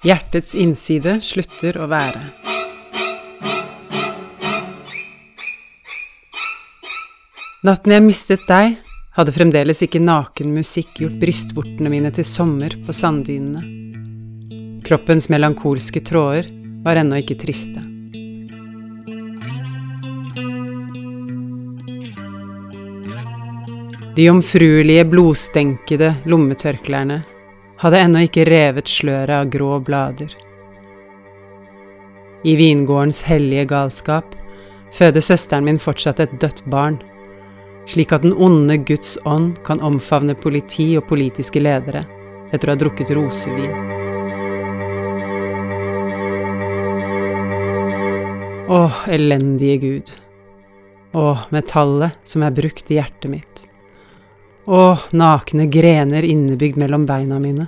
Hjertets 0.00 0.54
innside 0.56 1.18
slutter 1.20 1.76
å 1.76 1.84
være. 1.90 2.22
Natten 7.68 7.92
jeg 7.92 8.04
mistet 8.06 8.46
deg, 8.48 8.78
hadde 9.18 9.34
fremdeles 9.36 9.82
ikke 9.84 10.00
naken 10.00 10.54
musikk 10.56 11.02
gjort 11.02 11.18
brystvortene 11.20 11.92
mine 11.92 12.08
til 12.16 12.24
sommer 12.24 12.72
på 12.86 12.94
sanddynene. 12.96 13.60
Kroppens 14.88 15.28
melankolske 15.28 16.00
tråder 16.00 16.48
var 16.80 16.96
ennå 17.02 17.20
ikke 17.20 17.36
triste. 17.42 17.84
De 24.16 24.24
jomfruelige, 24.30 25.04
blodstenkede 25.12 26.14
lommetørklærne 26.24 27.20
hadde 27.80 28.00
ennå 28.04 28.24
ikke 28.26 28.44
revet 28.48 28.90
sløret 28.90 29.32
av 29.32 29.50
grå 29.52 29.78
blader. 29.84 30.32
I 32.44 32.56
vingårdens 32.56 33.22
hellige 33.28 33.66
galskap 33.72 34.36
føder 34.96 35.24
søsteren 35.24 35.64
min 35.68 35.80
fortsatt 35.80 36.20
et 36.20 36.34
dødt 36.42 36.62
barn, 36.72 36.98
slik 37.88 38.12
at 38.12 38.24
den 38.24 38.36
onde 38.36 38.76
Guds 38.88 39.16
ånd 39.28 39.54
kan 39.64 39.80
omfavne 39.84 40.36
politi 40.36 40.92
og 41.00 41.08
politiske 41.08 41.62
ledere 41.62 42.04
etter 42.50 42.68
å 42.68 42.74
ha 42.74 42.80
drukket 42.80 43.12
rosevin. 43.16 43.72
Å, 48.70 48.82
elendige 49.10 49.80
Gud. 49.82 50.12
Å, 51.16 51.24
metallet 51.50 52.20
som 52.28 52.44
er 52.46 52.54
brukt 52.54 52.92
i 52.92 53.00
hjertet 53.00 53.32
mitt. 53.32 53.69
Å, 54.66 54.98
nakne 55.16 55.66
grener 55.72 56.24
innebygd 56.24 56.76
mellom 56.80 57.06
beina 57.08 57.38
mine. 57.40 57.66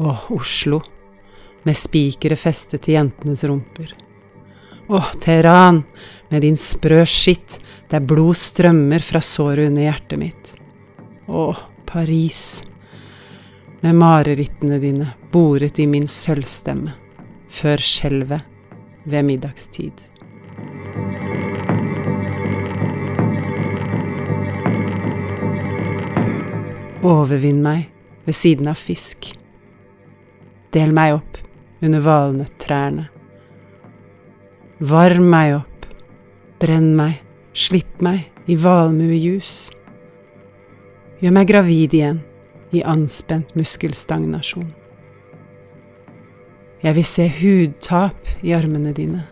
Å, 0.00 0.16
Oslo, 0.34 0.80
med 1.64 1.76
spikere 1.76 2.36
festet 2.36 2.86
til 2.86 2.96
jentenes 2.96 3.44
rumper. 3.44 3.92
Å, 4.88 5.00
Teheran, 5.20 5.82
med 6.32 6.44
din 6.44 6.56
sprø 6.60 7.04
skitt 7.08 7.58
der 7.92 8.04
blod 8.04 8.36
strømmer 8.40 9.04
fra 9.04 9.20
såret 9.24 9.68
under 9.68 9.84
hjertet 9.86 10.20
mitt. 10.20 10.54
Å, 11.28 11.46
Paris, 11.88 12.64
med 13.84 14.00
marerittene 14.00 14.80
dine 14.80 15.12
boret 15.32 15.78
i 15.80 15.86
min 15.88 16.08
sølvstemme, 16.08 16.96
før 17.48 17.84
skjelvet 17.84 19.04
ved 19.04 19.28
middagstid. 19.28 20.04
Overvinn 27.04 27.60
meg 27.60 27.90
ved 28.24 28.36
siden 28.36 28.70
av 28.70 28.78
fisk. 28.80 29.26
Del 30.72 30.94
meg 30.96 31.18
opp 31.18 31.36
under 31.84 32.00
valnøttrærne. 32.00 33.10
Varm 34.80 35.26
meg 35.28 35.58
opp, 35.58 35.84
brenn 36.62 36.94
meg, 36.96 37.18
slipp 37.52 38.00
meg 38.02 38.30
i 38.48 38.56
valmuejus. 38.56 39.68
Gjør 41.20 41.34
meg 41.36 41.50
gravid 41.52 41.92
igjen 41.98 42.22
i 42.74 42.80
anspent 42.80 43.52
muskelstagnasjon. 43.58 44.70
Jeg 46.84 46.96
vil 46.96 47.06
se 47.08 47.26
hudtap 47.36 48.32
i 48.40 48.54
armene 48.56 48.94
dine. 48.96 49.26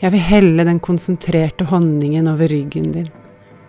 Jeg 0.00 0.12
vil 0.12 0.24
helle 0.24 0.68
den 0.68 0.80
konsentrerte 0.80 1.66
honningen 1.72 2.28
over 2.28 2.52
ryggen 2.52 2.92
din, 2.92 3.08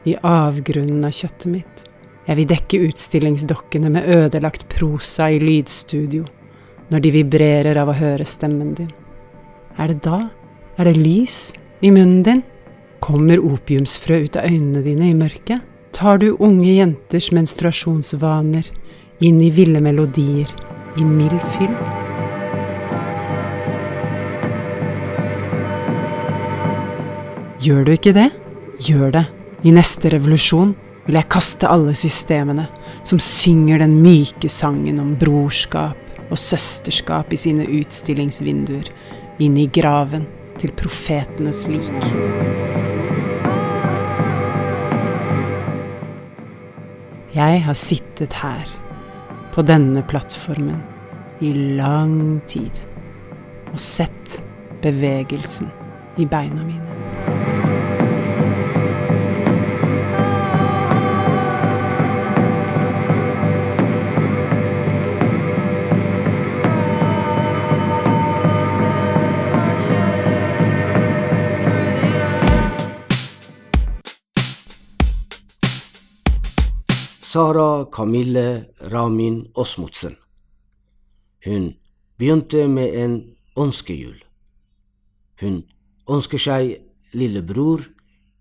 i 0.03 0.17
avgrunnen 0.23 1.07
av 1.07 1.15
kjøttet 1.15 1.47
mitt. 1.51 1.87
Jeg 2.27 2.37
vil 2.37 2.49
dekke 2.51 2.79
utstillingsdokkene 2.85 3.89
med 3.89 4.05
ødelagt 4.13 4.67
prosa 4.69 5.31
i 5.33 5.39
lydstudio, 5.41 6.27
når 6.93 7.01
de 7.01 7.11
vibrerer 7.15 7.79
av 7.81 7.89
å 7.89 7.97
høre 7.97 8.27
stemmen 8.29 8.75
din. 8.77 8.91
Er 9.81 9.89
det 9.89 10.03
da? 10.05 10.27
Er 10.77 10.85
det 10.85 10.99
lys 10.99 11.39
i 11.81 11.89
munnen 11.89 12.21
din? 12.27 12.43
Kommer 13.01 13.41
opiumsfrø 13.41 14.19
ut 14.27 14.37
av 14.37 14.45
øynene 14.45 14.83
dine 14.85 15.09
i 15.09 15.17
mørket? 15.17 15.65
Tar 15.91 16.21
du 16.21 16.35
unge 16.37 16.69
jenters 16.69 17.31
menstruasjonsvaner 17.33 18.69
inn 19.25 19.41
i 19.41 19.49
ville 19.53 19.81
melodier 19.81 20.51
i 20.97 21.07
mild 21.07 21.41
fyll? 21.55 21.73
Gjør 27.61 27.83
du 27.85 27.91
ikke 27.97 28.13
det? 28.13 28.29
Gjør 28.81 29.11
det. 29.17 29.25
I 29.65 29.73
neste 29.73 30.09
revolusjon 30.13 30.71
vil 31.05 31.17
jeg 31.17 31.29
kaste 31.33 31.69
alle 31.69 31.93
systemene 31.97 32.67
som 33.03 33.21
synger 33.21 33.81
den 33.81 33.97
myke 34.03 34.49
sangen 34.51 35.01
om 35.01 35.15
brorskap 35.19 35.97
og 36.31 36.39
søsterskap 36.39 37.33
i 37.33 37.39
sine 37.39 37.65
utstillingsvinduer, 37.67 38.87
inn 39.41 39.57
i 39.57 39.67
graven 39.73 40.27
til 40.61 40.73
profetenes 40.77 41.65
lik. 41.71 41.89
Jeg 47.31 47.61
har 47.65 47.77
sittet 47.79 48.35
her, 48.43 48.67
på 49.51 49.63
denne 49.67 50.03
plattformen, 50.07 50.79
i 51.41 51.51
lang 51.79 52.39
tid 52.47 52.83
og 53.71 53.79
sett 53.81 54.37
bevegelsen 54.83 55.71
i 56.21 56.27
beina 56.29 56.63
mine. 56.63 57.50
Sara 77.31 77.85
Camille 77.85 78.65
Ramin 78.79 79.51
Osmotsen. 79.55 80.17
Hun 81.45 81.75
begynte 82.17 82.67
med 82.67 82.95
en 83.03 83.13
ønskejul. 83.55 84.17
Hun 85.39 85.61
ønsker 86.11 86.41
seg 86.43 86.73
lillebror 87.15 87.85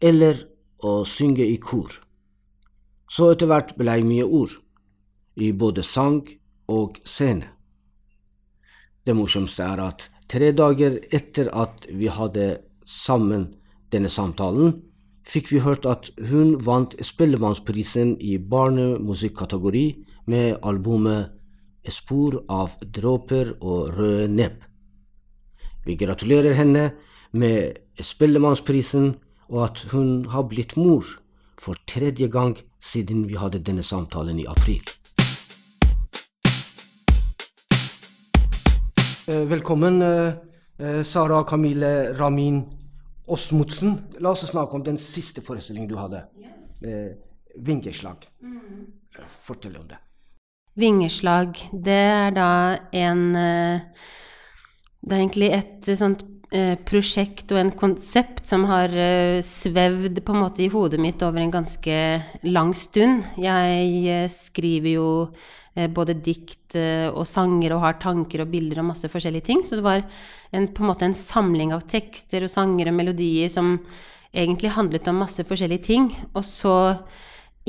eller 0.03 0.43
å 0.83 1.05
synge 1.07 1.47
i 1.47 1.61
kor. 1.63 1.93
Så 3.07 3.31
etter 3.31 3.53
hvert 3.53 3.77
blei 3.79 4.01
mye 4.03 4.27
ord, 4.27 4.59
i 5.39 5.53
både 5.55 5.87
sang 5.87 6.25
og 6.67 6.99
scene. 7.07 7.47
Det 9.07 9.15
morsomste 9.15 9.71
er 9.71 9.87
at 9.87 10.09
tre 10.27 10.51
dager 10.51 10.99
etter 11.15 11.53
at 11.55 11.87
vi 11.87 12.11
hadde 12.11 12.57
sammen 12.83 13.53
denne 13.95 14.11
samtalen, 14.11 14.81
fikk 15.27 15.51
vi 15.53 15.61
hørt 15.65 15.87
at 15.87 16.11
hun 16.31 16.57
vant 16.65 16.95
Spellemannsprisen 17.05 18.17
i 18.21 18.39
barnemusikkategori 18.39 19.87
med 20.27 20.59
albumet 20.63 21.37
Spor 21.89 22.43
av 22.53 22.77
dråper 22.85 23.55
og 23.65 23.97
røde 23.97 24.29
nebb. 24.29 24.59
Vi 25.87 25.97
gratulerer 25.97 26.53
henne 26.55 26.91
med 27.33 27.81
Spellemannsprisen 28.01 29.15
og 29.49 29.65
at 29.65 29.85
hun 29.93 30.27
har 30.31 30.45
blitt 30.51 30.77
mor 30.77 31.07
for 31.61 31.79
tredje 31.89 32.29
gang 32.29 32.59
siden 32.81 33.27
vi 33.29 33.39
hadde 33.41 33.63
denne 33.65 33.83
samtalen 33.83 34.39
i 34.41 34.47
april. 34.49 34.85
Eh, 39.31 39.45
velkommen, 39.47 40.03
eh, 40.03 40.33
eh, 40.79 41.03
Sara 41.03 41.45
Camille 41.45 42.19
Ramin 42.19 42.80
Osmotsen. 43.27 43.99
La 44.19 44.31
oss 44.31 44.47
snakke 44.49 44.77
om 44.77 44.85
den 44.85 44.99
siste 44.99 45.43
forestillingen 45.43 45.91
du 45.91 45.97
hadde. 45.99 46.25
Eh, 46.85 47.13
vingeslag. 47.57 48.27
Fortell 49.45 49.77
om 49.77 49.89
det. 49.91 49.99
Vingeslag, 50.79 51.59
det 51.73 51.93
er 51.93 52.31
da 52.31 52.51
en 52.93 53.33
Det 53.35 55.13
er 55.13 55.19
egentlig 55.19 55.51
et 55.53 55.89
sånt 55.99 56.23
prosjekt 56.87 57.53
og 57.55 57.61
en 57.61 57.71
konsept 57.79 58.43
som 58.49 58.65
har 58.67 58.91
svevd 59.47 60.19
på 60.27 60.35
en 60.35 60.41
måte 60.43 60.65
i 60.65 60.71
hodet 60.73 60.99
mitt 60.99 61.23
over 61.23 61.39
en 61.39 61.53
ganske 61.55 61.97
lang 62.43 62.73
stund. 62.75 63.23
Jeg 63.39 64.27
skriver 64.35 64.97
jo 64.97 65.09
både 65.95 66.17
dikt 66.19 66.75
og 67.15 67.23
sanger 67.31 67.77
og 67.77 67.85
har 67.85 68.01
tanker 68.03 68.43
og 68.43 68.51
bilder 68.51 68.83
og 68.83 68.89
masse 68.89 69.07
forskjellige 69.13 69.47
ting. 69.47 69.63
Så 69.63 69.79
det 69.79 69.87
var 69.87 70.03
en, 70.51 70.67
på 70.67 70.83
en 70.83 70.91
måte 70.91 71.07
en 71.07 71.15
samling 71.15 71.71
av 71.77 71.87
tekster 71.87 72.43
og 72.43 72.51
sanger 72.51 72.91
og 72.91 72.99
melodier 72.99 73.51
som 73.53 73.77
egentlig 74.35 74.75
handlet 74.75 75.07
om 75.11 75.23
masse 75.23 75.47
forskjellige 75.47 75.87
ting. 75.87 76.11
Og 76.35 76.43
så 76.47 76.75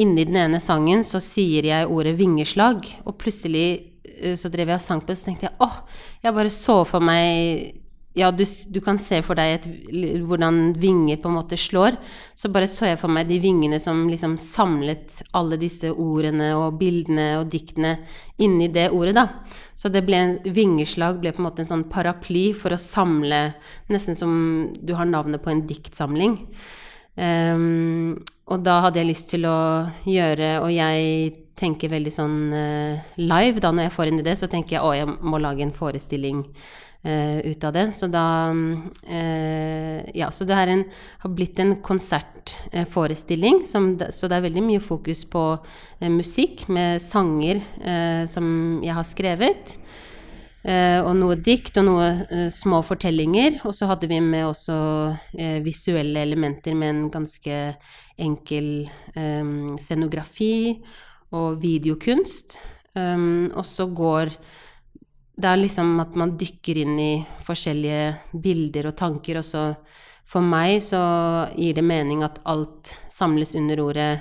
inni 0.02 0.26
den 0.26 0.42
ene 0.42 0.62
sangen 0.64 1.06
så 1.06 1.22
sier 1.22 1.70
jeg 1.70 1.90
ordet 1.92 2.18
vingeslag, 2.18 2.82
og 3.06 3.18
plutselig 3.22 3.92
så 4.38 4.50
drev 4.54 4.70
jeg 4.70 4.78
og 4.78 4.84
sang 4.84 5.02
på 5.02 5.10
det, 5.10 5.18
så 5.18 5.30
tenkte 5.30 5.48
jeg 5.48 5.58
åh, 5.66 5.78
jeg 6.22 6.36
bare 6.36 6.52
så 6.54 6.82
for 6.86 7.02
meg 7.04 7.81
ja, 8.14 8.32
du, 8.32 8.44
du 8.44 8.80
kan 8.84 8.98
se 9.00 9.22
for 9.24 9.40
deg 9.40 9.54
et, 9.56 9.68
hvordan 10.28 10.74
vinger 10.82 11.20
på 11.22 11.30
en 11.30 11.38
måte 11.38 11.56
slår. 11.60 11.96
Så 12.36 12.52
bare 12.52 12.68
så 12.68 12.90
jeg 12.90 13.00
for 13.00 13.14
meg 13.14 13.30
de 13.30 13.38
vingene 13.40 13.80
som 13.80 14.04
liksom 14.12 14.36
samlet 14.42 15.22
alle 15.38 15.60
disse 15.62 15.88
ordene 15.92 16.50
og 16.58 16.76
bildene 16.82 17.30
og 17.40 17.48
diktene 17.54 17.96
inni 18.44 18.68
det 18.74 18.90
ordet, 18.92 19.16
da. 19.16 19.26
Så 19.80 19.92
det 19.94 20.04
ble 20.08 20.20
en 20.20 20.36
vingeslag 20.44 21.22
ble 21.22 21.32
på 21.32 21.40
en 21.40 21.48
måte 21.48 21.64
en 21.64 21.72
sånn 21.72 21.88
paraply 21.92 22.52
for 22.58 22.76
å 22.76 22.82
samle 22.82 23.42
Nesten 23.92 24.18
som 24.18 24.34
du 24.76 24.94
har 24.98 25.08
navnet 25.08 25.44
på 25.44 25.52
en 25.54 25.64
diktsamling. 25.68 26.36
Um, 27.16 28.20
og 28.52 28.62
da 28.66 28.78
hadde 28.86 29.02
jeg 29.02 29.10
lyst 29.10 29.28
til 29.34 29.44
å 29.44 29.90
gjøre 30.08 30.62
Og 30.64 30.70
jeg 30.72 31.34
tenker 31.60 31.92
veldig 31.92 32.14
sånn 32.16 32.38
uh, 32.56 33.02
live, 33.20 33.60
da 33.60 33.74
når 33.76 33.90
jeg 33.90 33.94
får 33.98 34.12
inn 34.12 34.22
i 34.22 34.26
det, 34.26 34.38
så 34.40 34.48
tenker 34.52 34.78
jeg 34.78 34.86
å, 34.86 34.94
jeg 34.96 35.10
må 35.20 35.42
lage 35.44 35.66
en 35.66 35.76
forestilling 35.76 36.46
ut 37.04 37.64
av 37.64 37.74
det. 37.74 37.88
Så 37.98 38.08
da 38.14 38.26
eh, 39.10 40.06
Ja, 40.14 40.32
så 40.32 40.46
det 40.46 40.54
en, 40.54 40.84
har 41.24 41.30
blitt 41.34 41.60
en 41.60 41.76
konsertforestilling, 41.82 43.66
som 43.66 43.96
så 43.98 44.28
det 44.30 44.38
er 44.38 44.46
veldig 44.46 44.64
mye 44.66 44.84
fokus 44.84 45.24
på 45.26 45.46
eh, 46.00 46.10
musikk 46.10 46.68
med 46.70 47.02
sanger 47.02 47.62
eh, 47.82 48.26
som 48.30 48.82
jeg 48.86 48.94
har 48.94 49.08
skrevet. 49.08 49.78
Eh, 50.62 51.00
og 51.02 51.16
noe 51.18 51.40
dikt 51.42 51.80
og 51.82 51.88
noe 51.88 52.10
eh, 52.30 52.50
små 52.54 52.84
fortellinger. 52.86 53.64
Og 53.66 53.74
så 53.74 53.90
hadde 53.90 54.10
vi 54.12 54.20
med 54.22 54.46
også 54.46 54.78
eh, 55.34 55.58
visuelle 55.66 56.22
elementer 56.22 56.78
med 56.78 56.94
en 56.94 57.08
ganske 57.14 57.62
enkel 58.22 58.68
eh, 59.16 59.56
scenografi 59.82 60.78
og 61.32 61.62
videokunst. 61.64 62.60
Og 62.92 63.64
så 63.64 63.86
går 63.88 64.34
Det 65.42 65.50
er 65.50 65.58
liksom 65.58 65.96
at 66.04 66.14
man 66.20 66.36
dykker 66.38 66.78
inn 66.84 66.98
i 67.02 67.12
forskjellige 67.42 68.42
bilder 68.44 68.92
og 68.92 68.98
tanker, 69.00 69.40
og 69.42 69.46
så 69.48 69.64
for 70.32 70.46
meg 70.46 70.78
så 70.86 71.02
gir 71.58 71.76
det 71.76 71.84
mening 71.84 72.22
at 72.24 72.38
alt 72.48 72.94
samles 73.12 73.56
under 73.58 73.82
ordet 73.82 74.12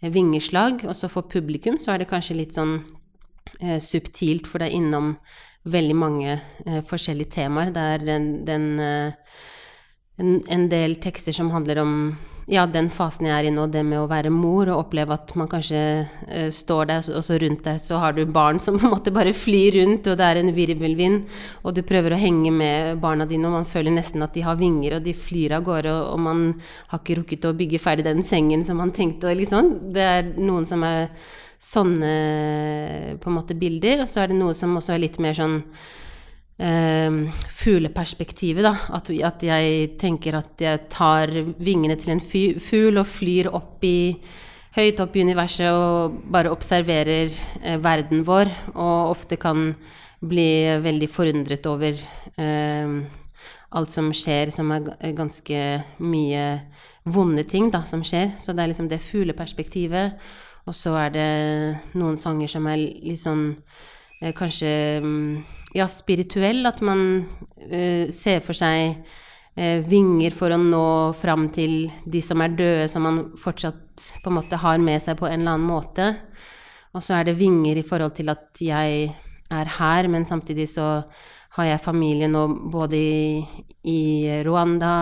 vingeslag, 0.00 0.84
og 0.88 0.96
så 0.96 1.10
for 1.12 1.28
publikum 1.30 1.78
så 1.80 1.94
er 1.94 2.02
det 2.02 2.10
kanskje 2.10 2.38
litt 2.38 2.56
sånn 2.56 2.78
eh, 3.60 3.80
subtilt, 3.80 4.48
for 4.48 4.60
det 4.60 4.70
er 4.70 4.78
innom 4.78 5.14
veldig 5.64 5.96
mange 5.96 6.32
eh, 6.36 6.80
forskjellige 6.84 7.36
temaer. 7.36 7.72
Det 7.74 7.84
er 7.94 8.06
den, 8.08 8.30
den 8.48 8.66
eh, 8.80 9.36
en, 10.20 10.38
en 10.48 10.68
del 10.72 10.96
tekster 11.02 11.36
som 11.36 11.52
handler 11.54 11.80
om 11.82 11.94
ja, 12.50 12.66
den 12.68 12.90
fasen 12.92 13.28
jeg 13.28 13.34
er 13.34 13.46
i 13.48 13.52
nå, 13.54 13.64
det 13.72 13.80
med 13.86 14.02
å 14.02 14.08
være 14.10 14.32
mor 14.32 14.68
og 14.68 14.82
oppleve 14.82 15.16
at 15.16 15.30
man 15.38 15.48
kanskje 15.48 15.78
eh, 16.28 16.50
står 16.52 16.90
der, 16.90 17.06
og 17.16 17.24
så 17.24 17.38
rundt 17.40 17.64
deg 17.64 17.78
så 17.80 18.00
har 18.02 18.16
du 18.16 18.22
barn 18.28 18.60
som 18.60 18.76
på 18.80 18.84
en 18.84 18.92
måte 18.92 19.14
bare 19.14 19.32
flyr 19.36 19.78
rundt, 19.78 20.10
og 20.10 20.18
det 20.20 20.26
er 20.28 20.42
en 20.42 20.52
virvelvind, 20.56 21.24
og 21.64 21.76
du 21.76 21.80
prøver 21.86 22.14
å 22.14 22.20
henge 22.20 22.52
med 22.52 23.00
barna 23.04 23.28
dine, 23.30 23.48
og 23.48 23.56
man 23.60 23.70
føler 23.70 23.96
nesten 23.96 24.26
at 24.26 24.36
de 24.36 24.44
har 24.44 24.60
vinger, 24.60 24.98
og 24.98 25.08
de 25.08 25.16
flyr 25.16 25.56
av 25.56 25.64
gårde, 25.64 25.94
og, 25.94 26.12
og 26.12 26.22
man 26.26 26.44
har 26.92 27.00
ikke 27.00 27.18
rukket 27.22 27.48
å 27.48 27.56
bygge 27.56 27.80
ferdig 27.82 28.08
den 28.08 28.24
sengen 28.28 28.66
som 28.68 28.80
man 28.82 28.92
tenkte, 28.94 29.32
og 29.32 29.40
liksom. 29.40 29.72
Det 29.94 30.04
er 30.04 30.32
noen 30.36 30.68
som 30.68 30.84
er 30.84 31.08
sånne 31.64 32.14
på 33.22 33.30
en 33.30 33.38
måte 33.38 33.56
bilder, 33.56 34.04
og 34.04 34.10
så 34.10 34.24
er 34.24 34.32
det 34.32 34.40
noe 34.40 34.52
som 34.56 34.76
også 34.76 34.94
er 34.94 35.06
litt 35.06 35.20
mer 35.22 35.36
sånn 35.38 35.62
fugleperspektivet, 36.54 38.62
da. 38.62 38.76
At, 38.94 39.08
at 39.10 39.40
jeg 39.42 39.96
tenker 39.98 40.36
at 40.38 40.60
jeg 40.62 40.84
tar 40.92 41.32
vingene 41.58 41.96
til 41.98 42.12
en 42.14 42.22
fugl 42.22 43.00
og 43.00 43.08
flyr 43.10 43.48
opp 43.50 43.82
i 43.82 43.96
Høyt 44.74 44.98
opp 44.98 45.14
i 45.14 45.22
universet 45.22 45.68
og 45.70 46.16
bare 46.34 46.50
observerer 46.50 47.30
eh, 47.62 47.76
verden 47.78 48.24
vår, 48.26 48.48
og 48.74 49.12
ofte 49.12 49.36
kan 49.38 49.68
bli 50.18 50.48
veldig 50.82 51.08
forundret 51.14 51.68
over 51.70 51.94
eh, 51.94 52.96
alt 53.78 53.94
som 53.94 54.08
skjer, 54.10 54.50
som 54.50 54.72
er 54.74 55.14
ganske 55.14 55.60
mye 56.02 56.42
vonde 57.06 57.44
ting 57.46 57.70
da, 57.70 57.84
som 57.86 58.02
skjer. 58.02 58.32
Så 58.42 58.50
det 58.50 58.64
er 58.64 58.72
liksom 58.72 58.88
det 58.90 58.98
fugleperspektivet. 59.04 60.18
Og 60.66 60.74
så 60.74 60.96
er 61.04 61.14
det 61.14 61.30
noen 61.94 62.18
sanger 62.18 62.50
som 62.50 62.66
er 62.66 62.82
litt 62.82 63.22
sånn 63.22 63.52
kanskje 64.32 64.72
mm, 65.04 65.44
ja, 65.74 65.88
spirituell, 65.90 66.64
at 66.66 66.80
man 66.86 67.04
eh, 67.68 68.10
ser 68.14 68.40
for 68.46 68.56
seg 68.56 68.94
eh, 69.58 69.80
vinger 69.84 70.34
for 70.34 70.54
å 70.54 70.60
nå 70.60 70.86
fram 71.18 71.48
til 71.54 71.88
de 72.06 72.22
som 72.24 72.42
er 72.44 72.54
døde, 72.54 72.88
som 72.90 73.04
man 73.06 73.22
fortsatt 73.40 74.06
på 74.22 74.30
en 74.30 74.38
måte 74.38 74.60
har 74.62 74.80
med 74.82 75.02
seg 75.02 75.18
på 75.18 75.28
en 75.28 75.40
eller 75.40 75.56
annen 75.56 75.68
måte. 75.68 76.10
Og 76.94 77.02
så 77.02 77.18
er 77.18 77.26
det 77.28 77.38
vinger 77.40 77.78
i 77.78 77.86
forhold 77.86 78.14
til 78.14 78.30
at 78.30 78.62
jeg 78.62 79.08
er 79.54 79.72
her, 79.78 80.08
men 80.10 80.26
samtidig 80.26 80.68
så 80.72 80.88
har 81.58 81.68
jeg 81.68 81.82
familie 81.82 82.30
nå 82.30 82.46
både 82.70 82.98
i, 82.98 83.42
i 83.90 84.00
Rwanda, 84.46 84.94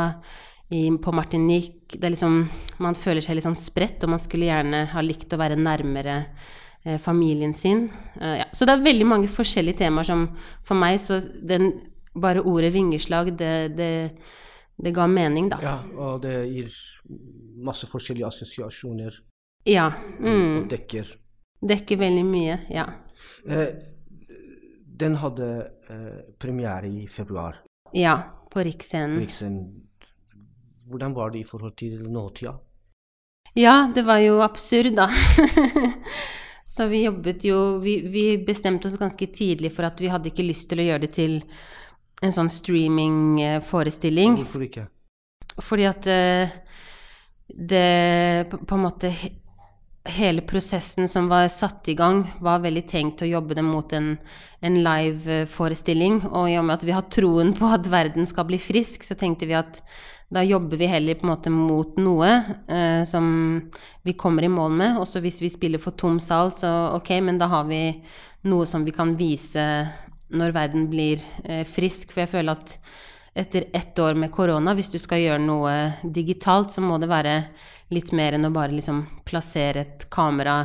i, 0.72 0.86
på 0.88 1.12
Martinique 1.12 1.98
Det 1.98 2.06
er 2.06 2.14
liksom 2.14 2.36
Man 2.80 2.96
føler 2.96 3.20
seg 3.20 3.36
litt 3.36 3.44
sånn 3.44 3.58
spredt, 3.60 4.04
og 4.04 4.14
man 4.14 4.20
skulle 4.20 4.48
gjerne 4.48 4.86
ha 4.88 5.02
likt 5.04 5.32
å 5.36 5.40
være 5.40 5.58
nærmere 5.60 6.14
eh, 6.16 6.60
familien 6.98 7.54
sin. 7.54 7.84
Eh, 8.20 8.38
ja. 8.38 8.44
Så 8.52 8.66
det 8.66 8.74
er 8.74 8.82
veldig 8.84 9.06
mange 9.06 9.28
forskjellige 9.30 9.78
temaer 9.78 10.04
som 10.08 10.24
for 10.64 10.74
meg 10.74 10.98
så 11.00 11.20
den, 11.42 11.72
Bare 12.14 12.42
ordet 12.44 12.72
vingeslag, 12.74 13.30
det, 13.38 13.74
det, 13.76 13.86
det 14.76 14.90
ga 14.92 15.06
mening, 15.08 15.46
da. 15.48 15.56
Ja, 15.64 15.78
og 15.96 16.18
det 16.20 16.34
gir 16.52 16.68
masse 17.64 17.86
forskjellige 17.88 18.26
assosiasjoner 18.28 19.16
Ja. 19.64 19.86
og 20.18 20.20
Mm, 20.20 20.68
dekker. 20.68 21.08
dekker 21.62 21.96
veldig 21.96 22.24
mye. 22.28 22.58
Ja. 22.68 22.84
Eh, 23.48 23.68
den 24.86 25.14
hadde 25.22 25.48
eh, 25.88 26.20
premiere 26.38 26.86
i 26.90 27.06
februar. 27.08 27.62
Ja, 27.94 28.18
på 28.50 28.60
Riksscenen. 28.60 29.18
Riksscenen. 29.20 29.82
Hvordan 30.90 31.14
var 31.14 31.30
det 31.30 31.40
i 31.40 31.44
forhold 31.48 31.76
til 31.76 31.96
nåtida? 32.12 32.58
Ja, 33.56 33.90
det 33.94 34.04
var 34.04 34.18
jo 34.18 34.42
absurd, 34.42 34.94
da. 34.96 35.08
Så 36.72 36.86
vi 36.88 37.02
jobbet 37.02 37.44
jo 37.44 37.78
vi, 37.84 37.98
vi 38.08 38.24
bestemte 38.46 38.88
oss 38.88 38.96
ganske 39.00 39.26
tidlig 39.34 39.74
for 39.76 39.84
at 39.84 40.00
vi 40.00 40.08
hadde 40.08 40.30
ikke 40.30 40.46
lyst 40.46 40.70
til 40.70 40.80
å 40.80 40.86
gjøre 40.86 41.04
det 41.04 41.12
til 41.18 41.34
en 42.22 42.32
sånn 42.32 42.48
streamingforestilling. 42.52 44.38
Hvorfor 44.40 44.64
ikke? 44.64 44.86
Fordi 45.60 45.86
at 45.90 46.08
eh, 46.08 46.54
det 47.52 48.48
på, 48.50 48.62
på 48.64 48.78
en 48.78 48.84
måte 48.88 49.14
Hele 50.02 50.42
prosessen 50.42 51.06
som 51.06 51.28
var 51.30 51.44
satt 51.54 51.86
i 51.86 51.94
gang, 51.94 52.24
var 52.42 52.64
veldig 52.64 52.82
tenkt 52.90 53.20
å 53.22 53.28
jobbe 53.28 53.54
det 53.54 53.62
mot 53.62 53.92
en, 53.94 54.16
en 54.58 54.78
live-forestilling. 54.82 56.16
Og 56.26 56.48
i 56.50 56.56
og 56.58 56.64
med 56.66 56.74
at 56.74 56.86
vi 56.88 56.96
har 56.96 57.06
troen 57.06 57.52
på 57.54 57.68
at 57.70 57.86
verden 57.86 58.26
skal 58.26 58.48
bli 58.48 58.58
frisk, 58.58 59.06
så 59.06 59.14
tenkte 59.14 59.46
vi 59.46 59.54
at 59.54 59.78
da 60.32 60.42
jobber 60.44 60.76
vi 60.80 60.88
heller 60.88 61.14
på 61.14 61.26
en 61.26 61.32
måte 61.32 61.50
mot 61.52 61.98
noe 62.00 62.30
eh, 62.66 63.02
som 63.08 63.26
vi 64.02 64.14
kommer 64.16 64.46
i 64.46 64.52
mål 64.52 64.72
med. 64.78 65.00
Også 65.02 65.20
hvis 65.20 65.42
vi 65.42 65.50
spiller 65.52 65.82
for 65.82 65.96
tom 65.98 66.18
sal, 66.20 66.52
så 66.56 66.70
ok, 66.96 67.10
men 67.24 67.40
da 67.40 67.50
har 67.52 67.68
vi 67.68 67.82
noe 68.48 68.66
som 68.66 68.86
vi 68.86 68.94
kan 68.96 69.12
vise 69.18 69.66
når 70.32 70.54
verden 70.56 70.88
blir 70.92 71.20
eh, 71.44 71.66
frisk. 71.68 72.14
For 72.14 72.24
jeg 72.24 72.32
føler 72.32 72.56
at 72.56 72.76
etter 73.44 73.68
ett 73.72 73.98
år 73.98 74.16
med 74.18 74.32
korona, 74.32 74.74
hvis 74.76 74.92
du 74.92 74.98
skal 75.00 75.20
gjøre 75.22 75.44
noe 75.44 75.76
digitalt, 76.02 76.72
så 76.72 76.84
må 76.84 76.98
det 77.00 77.12
være 77.12 77.36
litt 77.92 78.12
mer 78.16 78.36
enn 78.36 78.48
å 78.48 78.52
bare 78.52 78.72
liksom 78.72 79.04
plassere 79.28 79.84
et 79.84 80.08
kamera 80.12 80.62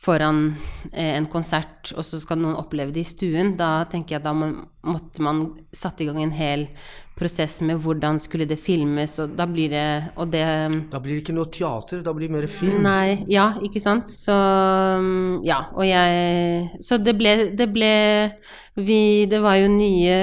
foran 0.00 0.54
eh, 0.92 1.16
en 1.16 1.28
konsert, 1.28 1.92
og 1.92 2.04
så 2.04 2.20
skal 2.20 2.40
noen 2.40 2.56
oppleve 2.56 2.92
det 2.94 3.04
i 3.04 3.10
stuen. 3.10 3.54
Da 3.60 3.84
tenker 3.88 4.16
jeg 4.16 4.22
at 4.22 4.28
da 4.28 4.36
må, 4.36 4.52
måtte 4.88 5.24
man 5.24 5.44
satt 5.76 6.00
i 6.00 6.08
gang 6.08 6.22
en 6.24 6.36
hel 6.36 6.68
prosess 7.20 7.58
med 7.66 7.78
hvordan 7.84 8.18
skulle 8.22 8.46
det 8.48 8.58
filmes, 8.60 9.18
og 9.22 9.36
da 9.38 9.46
blir 9.46 9.70
det 9.72 9.86
Og 10.16 10.30
det 10.32 10.44
Da 10.90 10.98
blir 10.98 11.18
det 11.18 11.22
ikke 11.24 11.36
noe 11.36 11.50
teater, 11.52 12.00
da 12.02 12.14
blir 12.16 12.28
det 12.28 12.36
mer 12.38 12.46
film. 12.48 12.80
Nei, 12.82 13.24
ja, 13.28 13.52
ikke 13.62 13.82
sant. 13.82 14.10
Så 14.14 14.34
mm, 14.34 15.44
ja, 15.46 15.60
og 15.74 15.84
jeg 15.86 16.80
Så 16.80 16.98
det 16.98 17.16
ble, 17.18 17.36
det 17.56 17.68
ble 17.72 17.92
vi 18.80 19.26
Det 19.30 19.40
var 19.42 19.58
jo 19.60 19.68
nye 19.72 20.16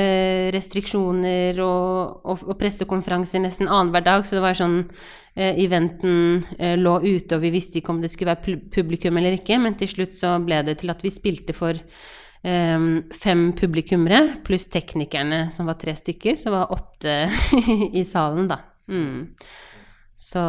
restriksjoner 0.55 1.59
og, 1.63 2.25
og, 2.25 2.43
og 2.47 2.59
pressekonferanser 2.59 3.43
nesten 3.43 3.69
annenhver 3.69 4.05
dag, 4.05 4.25
så 4.25 4.37
det 4.37 4.45
var 4.45 4.57
sånn 4.57 4.77
eh, 5.35 5.57
Eventen 5.63 6.45
eh, 6.57 6.77
lå 6.79 6.97
ute, 7.03 7.37
og 7.37 7.43
vi 7.43 7.53
visste 7.53 7.81
ikke 7.81 7.93
om 7.93 8.01
det 8.01 8.11
skulle 8.13 8.33
være 8.33 8.61
publikum 8.73 9.19
eller 9.19 9.37
ikke, 9.37 9.59
men 9.61 9.77
til 9.79 9.91
slutt 9.91 10.15
så 10.17 10.37
ble 10.43 10.63
det 10.67 10.79
til 10.81 10.93
at 10.93 11.03
vi 11.03 11.13
spilte 11.13 11.55
for 11.57 11.77
fem 12.41 13.41
publikummere, 13.57 14.37
pluss 14.45 14.67
teknikerne, 14.71 15.47
som 15.51 15.67
var 15.67 15.75
tre 15.81 15.95
stykker, 15.97 16.37
så 16.39 16.53
var 16.53 16.71
åtte 16.71 17.15
i 17.99 18.03
salen, 18.07 18.47
da. 18.47 18.59
Mm. 18.87 19.33
Så, 20.17 20.41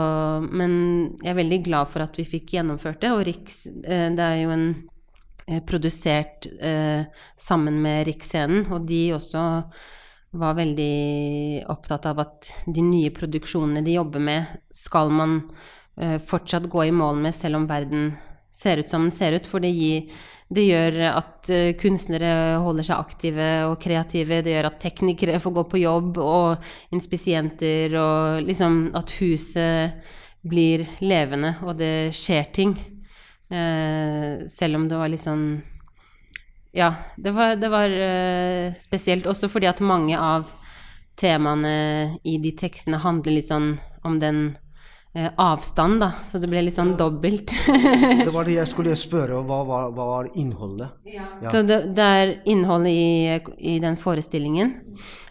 men 0.48 0.72
jeg 1.20 1.32
er 1.32 1.40
veldig 1.42 1.58
glad 1.66 1.90
for 1.92 2.04
at 2.06 2.16
vi 2.16 2.24
fikk 2.28 2.54
gjennomført 2.56 3.02
det, 3.02 3.10
og 3.12 3.24
Riks, 3.28 3.66
eh, 3.84 4.08
det 4.16 4.24
er 4.24 4.38
jo 4.40 4.52
en 4.54 4.68
eh, 5.44 5.60
produsert 5.68 6.48
eh, 6.56 7.04
sammen 7.36 7.76
med 7.84 8.06
Riksscenen, 8.08 8.64
og 8.72 8.86
de 8.88 9.02
også 9.16 9.42
var 10.38 10.56
veldig 10.56 11.64
opptatt 11.72 12.08
av 12.08 12.22
at 12.24 12.48
de 12.64 12.84
nye 12.84 13.12
produksjonene 13.12 13.84
de 13.84 13.98
jobber 13.98 14.24
med, 14.24 14.56
skal 14.72 15.12
man 15.12 15.38
eh, 16.00 16.16
fortsatt 16.16 16.68
gå 16.72 16.88
i 16.88 16.94
mål 16.94 17.20
med, 17.26 17.36
selv 17.36 17.60
om 17.60 17.68
verden 17.68 18.10
ser 18.52 18.80
ut 18.80 18.88
som 18.88 19.04
den 19.04 19.14
ser 19.14 19.36
ut, 19.36 19.46
for 19.48 19.60
det 19.64 19.72
gir, 19.76 20.08
Det 20.48 20.64
gjør 20.64 21.00
at 21.10 21.50
uh, 21.52 21.72
kunstnere 21.80 22.58
holder 22.64 22.86
seg 22.88 23.02
aktive 23.02 23.48
og 23.68 23.76
kreative. 23.82 24.42
Det 24.44 24.54
gjør 24.54 24.70
at 24.70 24.78
teknikere 24.80 25.40
får 25.42 25.56
gå 25.58 25.66
på 25.74 25.82
jobb, 25.82 26.22
og 26.24 26.94
inspisienter, 26.96 27.92
og 28.00 28.46
liksom 28.46 28.86
at 28.96 29.12
huset 29.20 30.14
blir 30.48 30.86
levende, 31.04 31.56
og 31.66 31.76
det 31.80 32.14
skjer 32.16 32.48
ting. 32.54 32.78
Eh, 33.50 34.46
selv 34.46 34.76
om 34.76 34.88
det 34.88 34.96
var 35.00 35.08
litt 35.08 35.24
sånn 35.24 35.62
Ja, 36.76 36.90
det 37.16 37.32
var, 37.32 37.54
det 37.56 37.70
var 37.72 37.88
eh, 37.88 38.74
spesielt 38.76 39.24
også 39.24 39.48
fordi 39.48 39.70
at 39.70 39.80
mange 39.80 40.18
av 40.20 40.50
temaene 41.16 42.18
i 42.28 42.36
de 42.42 42.52
tekstene 42.52 43.00
handler 43.00 43.38
litt 43.38 43.48
sånn 43.48 43.78
om 44.04 44.18
den 44.20 44.42
eh, 44.50 44.67
avstand, 45.40 46.00
da. 46.02 46.10
Så 46.28 46.40
det 46.42 46.50
ble 46.50 46.62
litt 46.66 46.76
sånn 46.76 46.94
dobbelt. 46.98 47.54
det 48.24 48.30
var 48.34 48.48
det 48.48 48.58
jeg 48.58 48.70
skulle 48.70 48.96
spørre, 48.98 49.40
hva 49.46 49.60
var, 49.66 49.88
hva 49.96 50.08
var 50.12 50.28
innholdet? 50.38 50.98
Ja. 51.08 51.28
Så 51.48 51.62
det, 51.66 51.80
det, 51.96 52.08
er 52.20 52.34
innholdet 52.50 52.92
i, 52.92 53.38
i, 53.74 53.78
den 53.82 53.98
forestillingen. 54.00 54.74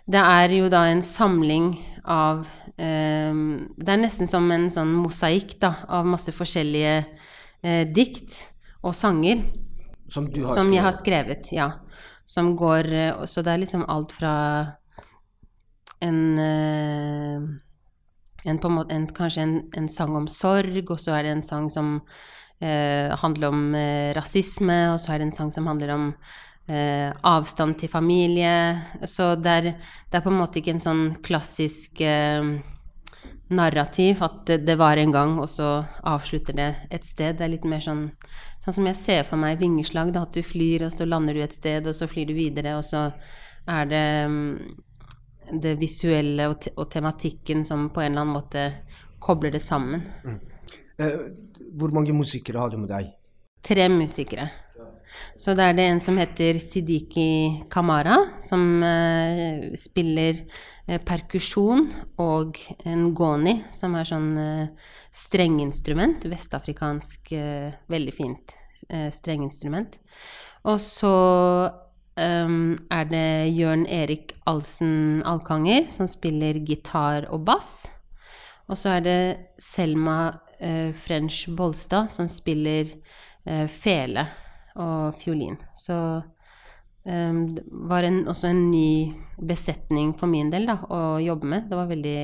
Det 0.08 0.24
er 0.24 0.56
jo 0.58 0.72
da 0.72 0.86
en 0.92 1.04
samling 1.06 1.74
av 2.08 2.46
eh, 2.80 3.36
Det 3.76 3.92
er 3.92 4.00
nesten 4.00 4.30
som 4.32 4.48
en 4.56 4.70
sånn 4.74 4.94
mosaikk, 4.96 5.58
da, 5.64 5.74
av 5.92 6.08
masse 6.08 6.34
forskjellige 6.36 6.96
eh, 7.02 7.84
dikt 7.94 8.42
og 8.84 8.96
sanger. 8.96 9.44
Som 10.10 10.30
du 10.32 10.40
har 10.40 10.56
skrevet? 10.56 10.58
som 10.58 10.74
jeg 10.74 10.84
har 10.86 10.96
skrevet, 10.96 11.52
ja. 11.52 11.70
Som 12.28 12.56
går 12.60 12.92
eh, 12.92 13.24
Så 13.26 13.44
det 13.44 13.54
er 13.54 13.64
liksom 13.64 13.86
alt 13.88 14.16
fra 14.16 14.34
en 16.04 16.20
eh, 16.40 17.48
en, 18.48 18.60
en 18.64 18.86
en, 18.90 19.08
kanskje 19.08 19.46
en, 19.78 19.90
sang 19.90 20.16
om 20.16 20.28
sorg, 20.28 20.92
og 20.92 21.00
så 21.00 21.18
er 21.18 21.24
det 21.24 21.36
en 21.36 21.46
sang 21.46 21.70
som 21.70 22.02
eh, 22.60 23.14
handler 23.22 23.50
om 23.50 23.76
eh, 23.76 24.14
rasisme, 24.18 24.94
og 24.94 25.00
så 25.00 25.14
er 25.14 25.20
det 25.20 25.30
en 25.30 25.38
sang 25.40 25.52
som 25.52 25.68
handler 25.68 25.94
om 25.96 26.08
eh, 26.68 27.12
avstand 27.24 27.78
til 27.80 27.90
familie. 27.90 28.82
Så 29.06 29.36
det 29.36 29.52
er, 29.52 29.70
det 30.10 30.20
er, 30.20 30.24
på 30.24 30.34
en 30.34 30.42
måte 30.42 30.62
ikke 30.62 30.76
en 30.76 30.84
sånn 30.84 31.06
klassisk 31.26 32.02
eh, 32.02 32.58
narrativ 33.48 34.24
at 34.26 34.42
det, 34.48 34.62
det, 34.68 34.76
var 34.80 35.00
en 35.00 35.14
gang, 35.16 35.38
og 35.40 35.50
så 35.50 35.84
avslutter 36.04 36.58
det 36.58 36.72
et 36.92 37.06
sted. 37.08 37.38
Det 37.38 37.46
er 37.46 37.54
litt 37.56 37.68
mer 37.68 37.84
sånn, 37.84 38.10
sånn 38.64 38.80
som 38.80 38.90
jeg 38.90 39.00
ser 39.00 39.28
for 39.28 39.40
meg 39.40 39.62
vingeslag, 39.62 40.12
da, 40.16 40.26
at 40.28 40.36
du 40.36 40.44
flyr, 40.44 40.88
og 40.88 40.96
så 40.96 41.08
lander 41.08 41.38
du 41.38 41.44
et 41.46 41.56
sted, 41.56 41.88
og 41.88 41.96
så 41.96 42.10
flyr 42.10 42.28
du 42.30 42.36
videre, 42.38 42.78
og 42.80 42.86
så 42.88 43.10
er 43.68 43.90
det 43.92 44.08
det 45.52 45.78
visuelle 45.80 46.50
og, 46.52 46.60
te 46.64 46.74
og, 46.76 46.88
tematikken 46.92 47.64
som 47.68 47.88
på 47.94 48.04
en 48.04 48.12
eller 48.12 48.26
annen 48.26 48.38
måte 48.38 48.66
kobler 49.24 49.54
det 49.56 49.64
sammen. 49.64 50.04
Mm. 50.24 50.40
Eh, 51.00 51.20
hvor 51.78 51.94
mange 51.94 52.16
musikere 52.16 52.64
har 52.64 52.74
du 52.74 52.80
med 52.82 52.92
deg? 52.92 53.12
Tre 53.66 53.88
musikere. 53.92 54.50
Så 55.38 55.54
da 55.58 55.70
er 55.70 55.78
det 55.78 55.86
en 55.88 56.02
som 56.04 56.18
heter 56.20 56.60
Sidiki 56.62 57.64
Kamara, 57.72 58.18
som 58.44 58.84
eh, 58.84 59.70
spiller 59.80 60.44
eh, 60.88 61.00
perkusjon, 61.00 61.88
og 62.22 62.60
en 62.86 63.12
goni, 63.18 63.60
som 63.74 63.96
er 63.98 64.10
sånn 64.10 64.30
eh, 64.42 64.94
strenginstrument. 65.16 66.28
Vestafrikansk, 66.30 67.32
eh, 67.34 67.72
veldig 67.90 68.16
fint 68.16 68.56
eh, 68.90 69.10
strenginstrument. 69.14 70.00
Og 70.68 70.80
så 70.84 71.16
um, 72.18 72.78
er 72.92 73.06
det 73.10 73.54
Jørn 73.56 73.86
Erik 73.86 74.34
Alsen 74.50 75.22
Alkanger, 75.26 75.88
som 75.94 76.10
spiller 76.10 76.60
gitar 76.66 77.30
og 77.32 77.46
bass. 77.48 77.86
Og 78.68 78.78
så 78.80 78.98
er 78.98 79.06
det 79.06 79.20
Selma 79.62 80.18
uh, 80.60 80.92
French 80.94 81.46
Bolstad, 81.56 82.12
som 82.12 82.30
spiller 82.32 82.90
uh, 83.48 83.68
fele 83.72 84.28
og 84.78 85.16
fiolin. 85.18 85.58
Så 85.78 85.96
um, 87.06 87.42
det 87.56 87.64
var 87.90 88.08
en, 88.08 88.26
også 88.28 88.52
en 88.52 88.68
ny 88.72 89.14
besetning 89.38 90.14
for 90.18 90.30
min 90.32 90.52
del 90.54 90.68
da, 90.70 90.82
å 90.90 91.18
jobbe 91.24 91.54
med. 91.56 91.70
Det 91.70 91.80
var 91.80 91.92
veldig 91.94 92.20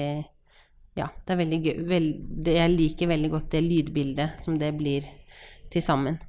Ja, 0.93 1.07
det 1.25 1.33
er 1.33 1.39
veldig 1.39 1.59
gøy. 1.63 1.77
Veld, 1.89 2.47
jeg 2.53 2.73
liker 2.75 3.09
veldig 3.09 3.33
godt 3.33 3.51
det 3.55 3.63
lydbildet 3.65 4.43
som 4.45 4.59
det 4.61 4.75
blir 4.77 5.07
til 5.73 5.81
sammen. 5.81 6.19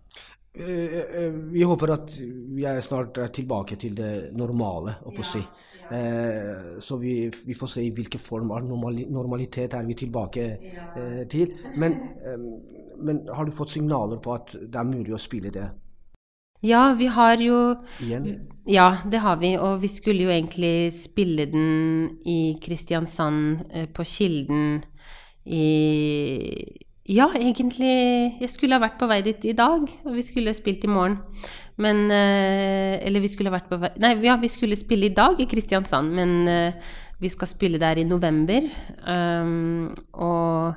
Eh, 0.59 0.99
eh, 0.99 1.33
vi 1.51 1.63
håper 1.67 1.91
at 1.91 2.13
vi 2.55 2.63
er 2.63 2.79
tilbake 3.35 3.75
til 3.77 3.95
det 3.99 4.31
normale, 4.39 5.01
å 5.03 5.23
si. 5.23 5.43
ja. 5.43 6.79
så 6.81 6.97
vi, 6.97 7.29
vi, 7.29 7.55
får 7.55 7.69
se 7.69 7.83
i 7.85 7.91
hvilken 7.93 8.21
form 8.23 8.53
av 8.55 8.63
normalitet 8.65 9.75
er 9.75 9.85
vi 9.85 9.95
tilbake 9.95 10.45
til. 11.29 11.53
Men, 11.77 11.99
men, 12.97 13.21
har 13.29 13.45
du 13.45 13.53
fått 13.53 13.75
signaler 13.75 14.23
på 14.23 14.33
at 14.33 14.55
det 14.55 14.79
er 14.81 14.89
mulig 14.89 15.13
å 15.13 15.21
spille 15.21 15.51
det? 15.53 15.67
Ja, 16.65 16.95
vi 16.97 17.11
har 17.13 17.37
jo 17.37 17.59
Igjen? 18.01 18.49
Ja, 18.65 19.03
det 19.05 19.21
har 19.21 19.37
vi. 19.43 19.53
Og 19.59 19.83
vi 19.83 19.91
skulle 19.93 20.25
jo 20.25 20.33
egentlig 20.33 20.95
spille 20.97 21.45
den 21.53 22.17
i 22.25 22.57
Kristiansand, 22.63 23.67
på 23.93 24.07
Kilden, 24.09 24.81
i 25.45 25.69
ja, 27.05 27.27
egentlig 27.37 28.41
Jeg 28.41 28.49
skulle 28.49 28.79
ha 28.79 28.81
vært 28.81 28.97
på 29.01 29.09
vei 29.11 29.21
dit 29.25 29.43
i 29.45 29.53
dag, 29.57 29.83
og 29.85 30.15
vi 30.17 30.23
skulle 30.25 30.55
spilt 30.57 30.87
i 30.87 30.89
morgen. 30.89 31.19
Men 31.77 32.07
eh, 32.09 32.97
Eller 33.05 33.21
vi 33.21 33.29
skulle 33.29 33.53
ha 33.53 33.59
vært 33.59 33.69
på 33.69 33.79
vei 33.83 33.91
Nei, 34.01 34.15
ja, 34.25 34.39
vi 34.41 34.49
skulle 34.49 34.79
spille 34.79 35.11
i 35.11 35.15
dag 35.15 35.41
i 35.41 35.49
Kristiansand, 35.51 36.15
men 36.17 36.49
eh, 36.49 36.95
vi 37.21 37.31
skal 37.31 37.49
spille 37.49 37.79
der 37.79 38.01
i 38.01 38.05
november. 38.05 38.67
Um, 39.07 39.93
og 40.13 40.75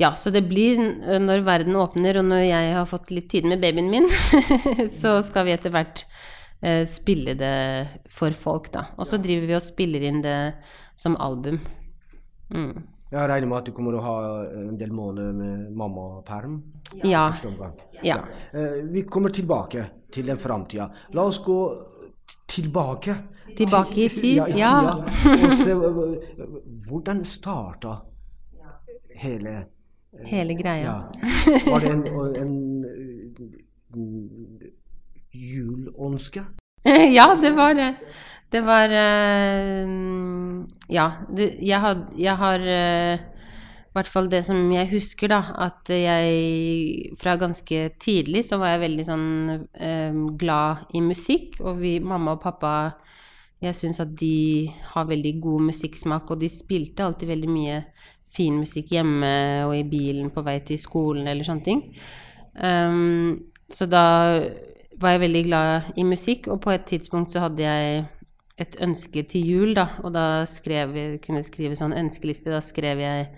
ja, 0.00 0.14
så 0.16 0.32
det 0.32 0.46
blir 0.48 0.80
når 1.20 1.44
verden 1.46 1.76
åpner, 1.78 2.18
og 2.18 2.24
når 2.30 2.40
jeg 2.46 2.70
har 2.78 2.88
fått 2.88 3.12
litt 3.12 3.28
tid 3.30 3.46
med 3.46 3.60
babyen 3.62 3.90
min, 3.92 4.08
så 5.00 5.18
skal 5.22 5.46
vi 5.46 5.54
etter 5.54 5.74
hvert 5.74 6.02
uh, 6.64 6.82
spille 6.88 7.36
det 7.38 7.52
for 8.10 8.34
folk, 8.34 8.72
da. 8.74 8.88
Og 8.96 9.06
så 9.06 9.20
driver 9.22 9.52
vi 9.52 9.58
og 9.58 9.62
spiller 9.62 10.08
inn 10.08 10.24
det 10.24 10.38
som 10.98 11.18
album. 11.20 11.60
Mm. 12.50 12.91
Jeg 13.12 13.28
regner 13.28 13.48
med 13.48 13.58
at 13.58 13.66
du 13.68 13.74
kommer 13.76 13.96
å 13.98 14.02
ha 14.02 14.14
en 14.56 14.76
del 14.80 14.92
måneder 14.96 15.34
med 15.36 15.72
mammaperm? 15.76 16.62
Ja. 17.04 17.26
ja. 17.34 17.72
ja. 18.02 18.16
Uh, 18.54 18.88
vi 18.92 19.02
kommer 19.04 19.28
tilbake 19.28 19.84
til 20.12 20.30
den 20.30 20.40
framtida. 20.40 20.88
La 21.12 21.26
oss 21.28 21.42
gå 21.44 21.58
tilbake. 22.48 23.16
Tilbake 23.56 24.06
i 24.06 24.08
tid? 24.08 24.40
Ja. 24.40 24.46
I 24.48 24.58
ja. 24.62 24.72
og 24.96 25.54
se 25.60 25.76
hvordan 26.88 27.24
starta 27.28 27.98
hele 29.20 29.60
Hele 30.28 30.54
greia. 30.54 30.84
Ja. 30.84 31.60
Var 31.70 31.80
det 31.80 31.90
en, 31.90 32.02
en, 32.36 32.52
julønske? 35.32 36.42
ja, 37.18 37.38
det 37.40 37.54
var 37.56 37.74
det. 37.74 37.94
Det 38.52 38.60
var 38.64 38.92
uh, 38.92 40.64
Ja. 40.92 41.10
Det, 41.36 41.54
jeg, 41.64 41.80
had, 41.80 42.06
jeg, 42.18 42.36
har 42.36 42.60
uh, 42.60 43.14
i 43.16 43.94
hvert 43.96 44.08
fall 44.08 44.28
det 44.30 44.42
som 44.44 44.70
jeg 44.72 44.90
husker, 44.92 45.32
da, 45.32 45.40
at 45.66 45.88
jeg 45.88 47.16
fra 47.20 47.36
ganske 47.40 47.90
tidlig 48.00 48.44
så 48.48 48.58
var 48.60 48.74
jeg 48.74 48.84
veldig 48.86 49.06
sånn 49.08 49.28
uh, 49.56 50.20
glad 50.40 50.92
i 50.92 51.04
musikk. 51.04 51.60
Og 51.64 51.80
vi, 51.80 51.96
mamma 52.00 52.36
og 52.36 52.42
pappa, 52.44 52.74
jeg 53.62 53.78
syns 53.78 54.02
at 54.04 54.12
de 54.20 54.68
har 54.92 55.08
veldig 55.08 55.36
god 55.40 55.68
musikksmak, 55.70 56.30
og 56.30 56.42
de 56.42 56.50
spilte 56.52 57.04
alltid 57.06 57.32
veldig 57.32 57.52
mye 57.52 57.82
fin 58.32 58.56
musikk 58.56 58.94
hjemme 58.94 59.32
og 59.66 59.74
i 59.76 59.84
bilen 59.84 60.30
på 60.32 60.40
vei 60.44 60.58
til 60.64 60.80
skolen 60.80 61.28
eller 61.28 61.44
sånne 61.44 61.66
ting. 61.66 61.82
Um, 62.56 63.52
så 63.72 63.88
da 63.88 64.04
var 65.00 65.14
jeg 65.14 65.22
veldig 65.24 65.44
glad 65.44 65.92
i 65.96 66.04
musikk, 66.04 66.48
og 66.52 66.60
på 66.64 66.72
et 66.72 66.84
tidspunkt 66.88 67.32
så 67.32 67.46
hadde 67.46 67.64
jeg 67.64 68.04
et 68.60 68.76
ønske 68.84 69.24
til 69.28 69.48
jul, 69.48 69.74
da, 69.76 69.88
og 70.04 70.12
da 70.14 70.44
skrev 70.50 70.96
jeg, 70.96 71.44
skrive 71.46 71.78
sånn 71.78 71.96
ønskeliste. 71.96 72.52
Da 72.52 72.60
skrev 72.64 73.00
jeg 73.02 73.28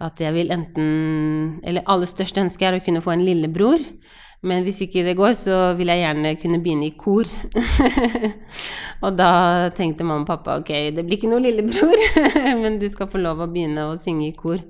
at 0.00 0.20
jeg 0.20 0.32
vil 0.32 0.48
enten 0.54 1.60
Eller 1.64 1.84
aller 1.84 2.08
største 2.08 2.40
ønske 2.40 2.64
er 2.64 2.78
å 2.78 2.84
kunne 2.84 3.02
få 3.04 3.14
en 3.14 3.24
lillebror. 3.24 3.84
Men 4.40 4.64
hvis 4.64 4.78
ikke 4.86 5.02
det 5.04 5.18
går, 5.18 5.34
så 5.36 5.56
vil 5.76 5.90
jeg 5.92 6.00
gjerne 6.00 6.30
kunne 6.40 6.60
begynne 6.64 6.86
i 6.88 6.94
kor. 6.96 7.28
og 9.04 9.18
da 9.18 9.32
tenkte 9.76 10.06
mamma 10.06 10.24
og 10.24 10.30
pappa 10.30 10.56
ok, 10.62 10.72
det 10.96 11.04
blir 11.04 11.18
ikke 11.18 11.28
noe 11.28 11.44
lillebror, 11.44 12.00
men 12.62 12.78
du 12.80 12.86
skal 12.88 13.10
få 13.12 13.20
lov 13.20 13.44
å 13.44 13.50
begynne 13.52 13.90
å 13.90 13.98
synge 14.00 14.30
i 14.30 14.36
kor. 14.36 14.62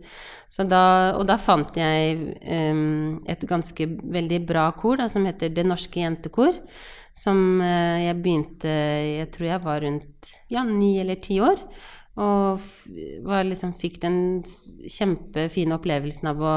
Da, 0.67 1.15
og 1.15 1.23
da 1.31 1.37
fant 1.39 1.77
jeg 1.79 2.17
um, 2.43 3.21
et 3.31 3.45
ganske 3.47 3.87
veldig 3.87 4.41
bra 4.49 4.65
kor 4.75 4.99
da, 4.99 5.07
som 5.07 5.23
heter 5.29 5.53
Det 5.55 5.63
Norske 5.63 6.03
Jentekor. 6.03 6.59
Som 7.17 7.61
uh, 7.61 7.99
jeg 8.01 8.19
begynte 8.23 8.71
Jeg 8.71 9.31
tror 9.35 9.49
jeg 9.51 9.65
var 9.65 9.83
rundt 9.85 10.31
ja, 10.51 10.65
ni 10.65 10.99
eller 11.03 11.21
ti 11.23 11.41
år. 11.43 11.59
Og 12.21 12.61
liksom, 13.47 13.75
fikk 13.79 14.01
den 14.03 14.17
kjempefine 14.91 15.77
opplevelsen 15.79 16.33
av 16.33 16.43
å, 16.43 16.55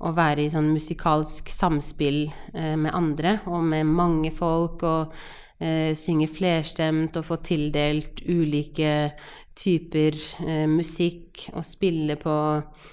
å, 0.00 0.12
være 0.16 0.46
i 0.46 0.52
sånn 0.52 0.70
musikalsk 0.72 1.50
samspill 1.52 2.24
eh, 2.54 2.74
med 2.74 2.94
andre 2.96 3.38
og 3.46 3.62
med 3.68 3.86
mange 3.86 4.32
folk. 4.34 4.82
og 4.82 5.14
eh, 5.60 5.92
synge 5.98 6.28
flerstemt 6.30 7.18
og 7.18 7.26
få 7.26 7.40
tildelt 7.44 8.22
ulike 8.26 9.12
typer 9.58 10.16
eh, 10.46 10.66
musikk 10.70 11.48
og 11.52 11.64
spille 11.66 12.18
på 12.18 12.34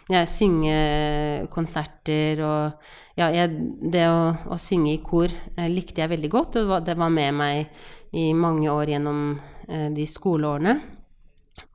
Ja, 0.10 0.26
synge 0.30 1.48
konserter 1.54 2.42
og 2.46 2.94
Ja, 3.16 3.30
jeg, 3.32 3.54
det 3.80 4.04
å, 4.12 4.34
å, 4.52 4.58
synge 4.60 4.92
i 4.92 5.02
kor 5.04 5.32
eh, 5.32 5.70
likte 5.72 6.04
jeg 6.04 6.12
veldig 6.12 6.32
godt, 6.34 6.58
og 6.60 6.76
det 6.84 6.98
var 7.00 7.14
med 7.14 7.38
meg 7.38 8.16
i 8.16 8.28
mange 8.36 8.68
år 8.72 8.92
gjennom 8.92 9.22
eh, 9.70 9.88
de 9.96 10.04
skoleårene. 10.10 10.76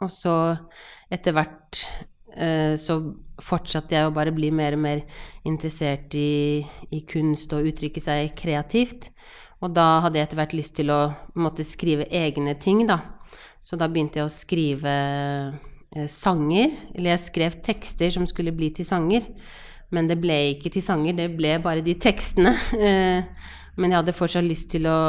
Og 0.04 0.10
så 0.12 0.34
etter 1.08 1.32
hvert 1.36 1.80
eh, 2.36 2.76
så 2.76 2.98
fortsatte 3.40 3.96
jeg 3.96 4.08
å 4.08 4.14
bare 4.14 4.34
bli 4.36 4.50
mer 4.52 4.76
og 4.76 4.82
mer 4.84 5.00
interessert 5.48 6.12
i, 6.18 6.60
i 6.92 7.00
kunst 7.08 7.54
og 7.56 7.70
uttrykke 7.72 8.02
seg 8.04 8.34
kreativt. 8.36 9.08
Og 9.64 9.72
da 9.76 10.02
hadde 10.04 10.20
jeg 10.20 10.28
etter 10.28 10.40
hvert 10.40 10.56
lyst 10.56 10.76
til 10.76 10.92
å 10.92 11.00
måtte 11.40 11.66
skrive 11.68 12.08
egne 12.12 12.56
ting, 12.60 12.84
da. 12.88 13.00
Så 13.60 13.76
da 13.80 13.88
begynte 13.88 14.20
jeg 14.20 14.28
å 14.28 14.32
skrive 14.32 14.92
eh, 14.92 16.06
sanger. 16.08 16.76
Eller 16.94 17.14
jeg 17.14 17.26
skrev 17.26 17.58
tekster 17.64 18.12
som 18.12 18.28
skulle 18.28 18.56
bli 18.56 18.70
til 18.76 18.88
sanger. 18.88 19.26
Men 19.94 20.10
det 20.10 20.20
ble 20.22 20.36
ikke 20.54 20.72
til 20.74 20.84
sanger, 20.84 21.16
det 21.18 21.30
ble 21.36 21.56
bare 21.62 21.84
de 21.86 21.96
tekstene. 21.98 22.54
Eh, 22.80 23.24
men 23.80 23.92
jeg 23.92 24.00
hadde 24.00 24.12
fortsatt 24.16 24.44
lyst 24.44 24.68
til 24.74 24.84
å 24.90 25.00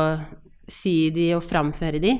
si 0.70 1.10
de 1.12 1.32
og 1.36 1.44
framføre 1.44 2.00
de. 2.00 2.14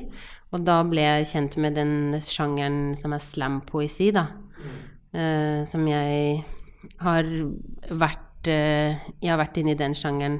Og 0.52 0.64
da 0.66 0.82
ble 0.84 1.04
jeg 1.04 1.28
kjent 1.30 1.54
med 1.64 1.78
den 1.78 1.94
sjangeren 2.20 2.92
som 2.98 3.14
er 3.16 3.22
slampoesi, 3.24 4.10
da. 4.12 4.26
Eh, 5.12 5.62
som 5.68 5.86
jeg 5.88 6.42
har 7.04 7.26
vært 7.92 8.48
eh, 8.48 9.00
Jeg 9.20 9.28
har 9.28 9.36
vært 9.38 9.58
inne 9.60 9.74
i 9.74 9.78
den 9.78 9.92
sjangeren 9.96 10.38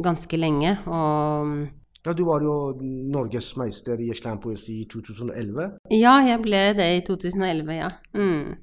ganske 0.00 0.36
lenge, 0.36 0.74
og 0.86 1.68
ja, 2.04 2.12
Du 2.16 2.24
var 2.24 2.40
jo 2.40 2.54
norgesmeister 2.80 4.00
i 4.00 4.08
slampoesi 4.16 4.78
i 4.82 4.88
2011. 4.88 5.66
Ja, 5.92 6.14
jeg 6.24 6.40
ble 6.40 6.62
det 6.78 6.88
i 6.96 7.02
2011, 7.04 7.74
ja. 7.76 7.90
Mm. 8.16 8.56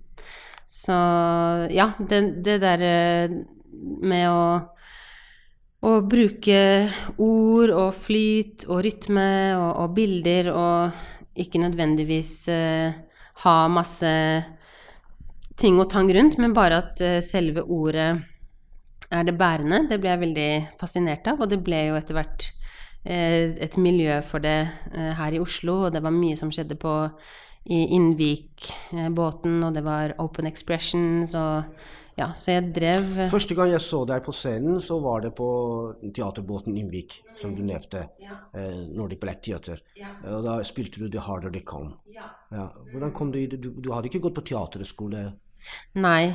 Så 0.68 0.96
ja, 1.72 1.92
det, 1.98 2.22
det 2.44 2.58
der 2.62 2.84
eh, 2.84 3.36
med 4.04 4.26
å, 4.30 4.42
å 5.88 5.94
bruke 6.04 6.60
ord 7.16 7.72
og 7.72 7.94
flyt 7.96 8.68
og 8.68 8.84
rytme 8.86 9.30
og, 9.56 9.70
og 9.84 9.96
bilder 9.96 10.52
og 10.52 11.06
ikke 11.38 11.62
nødvendigvis 11.62 12.34
uh, 12.50 12.90
ha 13.44 13.56
masse 13.70 14.12
ting 15.58 15.78
og 15.82 15.90
tang 15.94 16.10
rundt, 16.14 16.40
men 16.42 16.56
bare 16.58 16.82
at 16.82 17.02
uh, 17.06 17.20
selve 17.26 17.62
ordet 17.62 18.10
er 19.14 19.28
det 19.28 19.38
bærende. 19.38 19.86
Det 19.88 20.00
ble 20.02 20.12
jeg 20.12 20.24
veldig 20.26 20.52
fascinert 20.82 21.30
av, 21.30 21.42
og 21.42 21.52
det 21.52 21.62
ble 21.64 21.84
jo 21.92 22.00
etter 22.00 22.18
hvert 22.18 22.48
uh, 23.06 23.54
et 23.54 23.78
miljø 23.78 24.18
for 24.26 24.44
det 24.44 24.58
her 25.22 25.38
i 25.38 25.42
Oslo, 25.42 25.84
og 25.86 25.94
det 25.94 26.02
var 26.04 26.16
mye 26.16 26.40
som 26.40 26.50
skjedde 26.54 26.80
på 26.82 26.98
i 27.68 27.84
Innvik-båten, 27.98 29.62
og 29.64 29.74
det 29.76 29.84
var 29.86 30.16
Open 30.24 30.48
Expressions 30.50 31.36
og 31.38 31.80
ja, 32.18 32.32
så 32.34 32.56
jeg 32.56 32.72
drev 32.74 33.12
Første 33.30 33.54
gang 33.54 33.70
jeg 33.70 33.84
så 33.86 34.00
deg 34.10 34.24
på 34.26 34.34
scenen, 34.34 34.80
så 34.82 34.98
var 35.04 35.22
det 35.22 35.36
på 35.38 35.48
teaterbåten 36.02 36.74
Innvik, 36.80 37.20
som 37.38 37.54
du 37.54 37.62
nevnte. 37.62 38.08
Ja. 38.24 38.40
Eh, 38.58 38.80
Nordic 38.98 39.22
Black 39.22 39.44
Theater. 39.46 39.84
Ja. 40.00 40.16
Og 40.34 40.42
da 40.48 40.56
spilte 40.66 41.04
du 41.04 41.12
The 41.14 41.22
Harder 41.28 41.54
They 41.54 41.62
Come. 41.62 42.00
Ja. 42.10 42.32
ja. 42.50 42.72
Hvordan 42.90 43.14
kom 43.14 43.30
du 43.32 43.38
i 43.44 43.46
det? 43.52 43.62
Du, 43.62 43.70
du 43.70 43.92
hadde 43.94 44.10
ikke 44.10 44.24
gått 44.26 44.40
på 44.40 44.48
teaterskole? 44.50 45.28
Nei. 46.02 46.34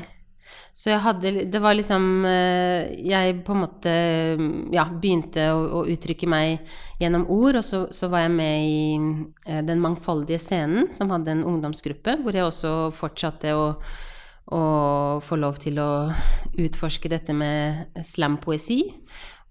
Så 0.72 0.88
jeg 0.88 1.02
hadde 1.04 1.32
Det 1.52 1.60
var 1.60 1.76
liksom 1.76 2.24
eh, 2.24 2.92
Jeg 3.04 3.42
på 3.44 3.52
en 3.52 3.60
måte 3.60 3.92
ja, 4.72 4.86
begynte 4.88 5.50
å, 5.52 5.64
å 5.80 5.82
uttrykke 5.92 6.28
meg 6.30 6.62
gjennom 7.02 7.26
ord, 7.32 7.58
og 7.60 7.66
så, 7.66 7.82
så, 7.92 8.08
var 8.12 8.26
jeg 8.26 8.34
med 8.36 8.68
i 8.68 8.78
eh, 9.46 9.60
Den 9.66 9.82
mangfoldige 9.82 10.40
scenen, 10.40 10.88
som 10.94 11.12
hadde 11.12 11.34
en 11.34 11.44
ungdomsgruppe, 11.48 12.18
hvor 12.22 12.38
jeg 12.38 12.46
også 12.46 12.72
fortsatte 12.96 13.52
å, 13.58 13.66
å 14.54 14.62
få 15.24 15.38
lov 15.40 15.60
til 15.62 15.82
å 15.82 15.90
utforske 16.62 17.10
dette 17.12 17.36
med 17.36 18.02
slampoesi. 18.06 18.80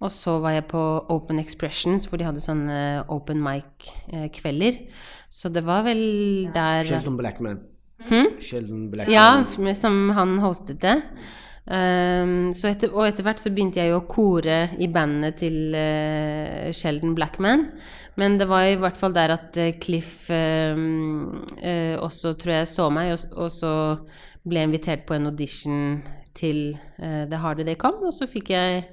Og 0.01 0.10
så 0.10 0.39
var 0.41 0.55
jeg 0.55 0.70
på 0.72 0.81
Open 1.13 1.38
Expressions, 1.41 2.08
hvor 2.10 2.17
de 2.17 2.25
hadde 2.25 2.41
sånne 2.41 3.03
open 3.13 3.41
mic-kvelder. 3.43 4.79
Så 5.29 5.51
det 5.53 5.62
var 5.67 5.86
vel 5.86 6.01
der 6.55 6.89
Sheldon 6.89 7.20
Blackman. 7.20 7.62
Hmm? 8.10 8.34
Sheldon 8.41 8.89
Blackman. 8.91 9.13
Ja, 9.13 9.74
som 9.77 10.10
han 10.17 10.39
hostet 10.43 10.81
det. 10.81 10.98
Um, 11.62 12.50
etter, 12.65 12.89
og 12.89 13.05
etter 13.05 13.24
hvert 13.24 13.39
så 13.39 13.51
begynte 13.53 13.77
jeg 13.79 13.91
jo 13.91 14.00
å 14.00 14.08
kore 14.10 14.72
i 14.81 14.87
bandet 14.92 15.37
til 15.44 15.75
uh, 15.77 16.72
Sheldon 16.74 17.14
Blackman. 17.16 17.68
Men 18.20 18.40
det 18.40 18.48
var 18.50 18.66
i 18.68 18.79
hvert 18.81 18.98
fall 18.98 19.14
der 19.16 19.35
at 19.37 19.59
uh, 19.61 19.70
Cliff 19.79 20.25
um, 20.33 21.46
uh, 21.61 21.96
også, 22.01 22.33
tror 22.42 22.55
jeg, 22.57 22.72
så 22.72 22.90
meg, 22.94 23.14
og, 23.14 23.37
og, 23.37 23.53
så 23.53 23.74
ble 24.42 24.66
invitert 24.66 25.05
på 25.05 25.16
en 25.16 25.29
audition 25.29 26.01
til 26.33 26.74
The 26.98 27.37
Harder 27.37 27.68
They 27.68 27.77
Come, 27.77 28.07
og 28.07 28.16
så 28.16 28.25
fikk 28.25 28.53
jeg 28.53 28.85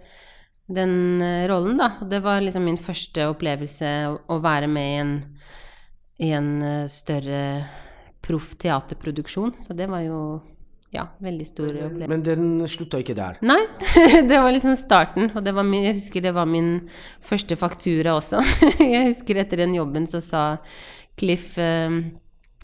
den 0.68 1.22
rollen, 1.48 1.78
da. 1.78 2.02
Det 2.04 2.18
var 2.20 2.42
liksom 2.42 2.66
min 2.66 2.76
første 2.76 3.28
opplevelse 3.30 3.92
å, 4.10 4.16
å 4.34 4.40
være 4.44 4.68
med 4.68 4.88
i 4.90 4.98
en, 5.00 5.12
i 6.26 6.32
en 6.36 6.50
større 6.90 7.40
proff 8.28 8.54
teaterproduksjon, 8.60 9.56
så 9.64 9.76
det 9.76 9.88
var 9.90 10.04
jo 10.04 10.20
ja, 10.94 11.04
veldig 11.20 11.46
stor 11.46 11.68
opplevelse. 11.68 12.08
Men 12.08 12.22
den 12.24 12.68
slutta 12.70 13.00
ikke 13.02 13.16
der? 13.16 13.40
Nei, 13.44 13.60
det 14.30 14.38
var 14.40 14.52
liksom 14.54 14.76
starten. 14.78 15.30
Og 15.36 15.44
min, 15.64 15.84
jeg 15.84 15.98
husker 15.98 16.24
det 16.24 16.32
var 16.36 16.48
min 16.48 16.88
første 17.24 17.58
faktura 17.60 18.16
også. 18.16 18.40
jeg 18.80 19.10
husker 19.10 19.42
etter 19.42 19.64
den 19.64 19.76
jobben 19.76 20.08
så 20.08 20.22
sa 20.24 20.44
Cliff 21.18 21.56
um, 21.60 22.00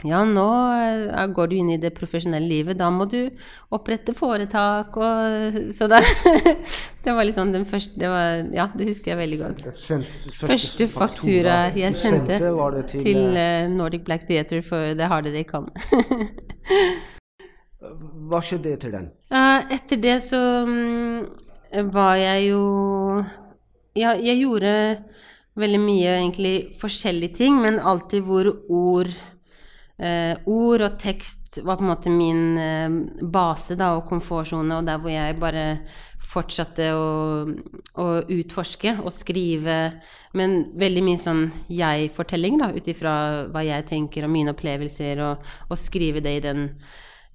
ja, 0.03 0.19
nå 0.27 0.47
eh, 0.75 1.27
går 1.31 1.47
du 1.47 1.55
inn 1.55 1.69
i 1.71 1.77
det 1.79 1.93
profesjonelle 1.95 2.47
livet, 2.49 2.75
da 2.77 2.89
må 2.91 3.05
du 3.07 3.29
opprette 3.73 4.11
foretak 4.17 4.97
og 4.99 5.71
Så 5.73 5.87
da 5.87 6.01
det 7.05 7.13
var 7.15 7.23
liksom 7.23 7.53
den 7.53 7.63
første 7.69 7.99
det 8.01 8.09
var, 8.11 8.43
Ja, 8.53 8.67
det 8.75 8.89
husker 8.89 9.13
jeg 9.13 9.21
veldig 9.21 9.39
godt. 9.39 9.63
Første, 9.69 10.01
første 10.41 10.87
faktura 10.91 11.55
jeg 11.71 11.95
sendte, 11.95 12.37
sendte 12.41 12.83
til, 12.91 13.03
til 13.07 13.21
uh, 13.39 13.71
Nordic 13.71 14.03
Black 14.03 14.27
Theatre 14.27 14.61
for 14.65 14.93
The 14.99 15.07
Harder 15.07 15.31
They 15.31 15.47
Come. 15.47 15.71
Hva 18.29 18.41
skjedde 18.43 18.73
etter 18.73 18.91
den? 18.91 19.11
Etter 19.31 19.99
det 20.01 20.17
så 20.25 20.41
um, 20.65 21.21
var 21.93 22.17
jeg 22.19 22.49
jo 22.49 22.63
Ja, 23.95 24.15
jeg 24.17 24.41
gjorde 24.41 24.73
veldig 25.55 25.79
mye 25.79 26.17
egentlig 26.17 26.55
forskjellige 26.81 27.37
ting, 27.37 27.61
men 27.63 27.79
alltid 27.79 28.25
hvor 28.27 28.49
ord 28.67 29.13
Uh, 29.95 30.35
ord 30.51 30.81
og 30.83 30.97
tekst 30.99 31.61
var 31.63 31.77
på 31.79 31.85
en 31.85 31.87
måte 31.93 32.11
min 32.11 32.57
uh, 32.59 32.97
base 33.31 33.77
da, 33.79 33.93
og 33.95 34.09
komfortsone, 34.09 34.75
og 34.75 34.89
der 34.89 34.99
hvor 34.99 35.13
jeg 35.13 35.37
bare 35.39 35.63
fortsatte 36.25 36.89
å, 36.91 37.05
å, 38.01 38.07
utforske 38.35 38.97
og 38.99 39.13
skrive, 39.15 39.77
men 40.35 40.57
veldig 40.75 41.03
mye 41.05 41.21
sånn 41.21 41.45
jeg-fortelling, 41.71 42.59
da, 42.59 42.73
ut 42.75 42.91
ifra 42.91 43.15
hva 43.53 43.63
jeg 43.63 43.87
tenker 43.87 44.27
og 44.27 44.33
mine 44.35 44.51
opplevelser, 44.51 45.21
og, 45.23 45.47
og 45.69 45.79
skrive 45.79 46.23
det 46.25 46.37
i 46.41 46.43
den 46.43 46.65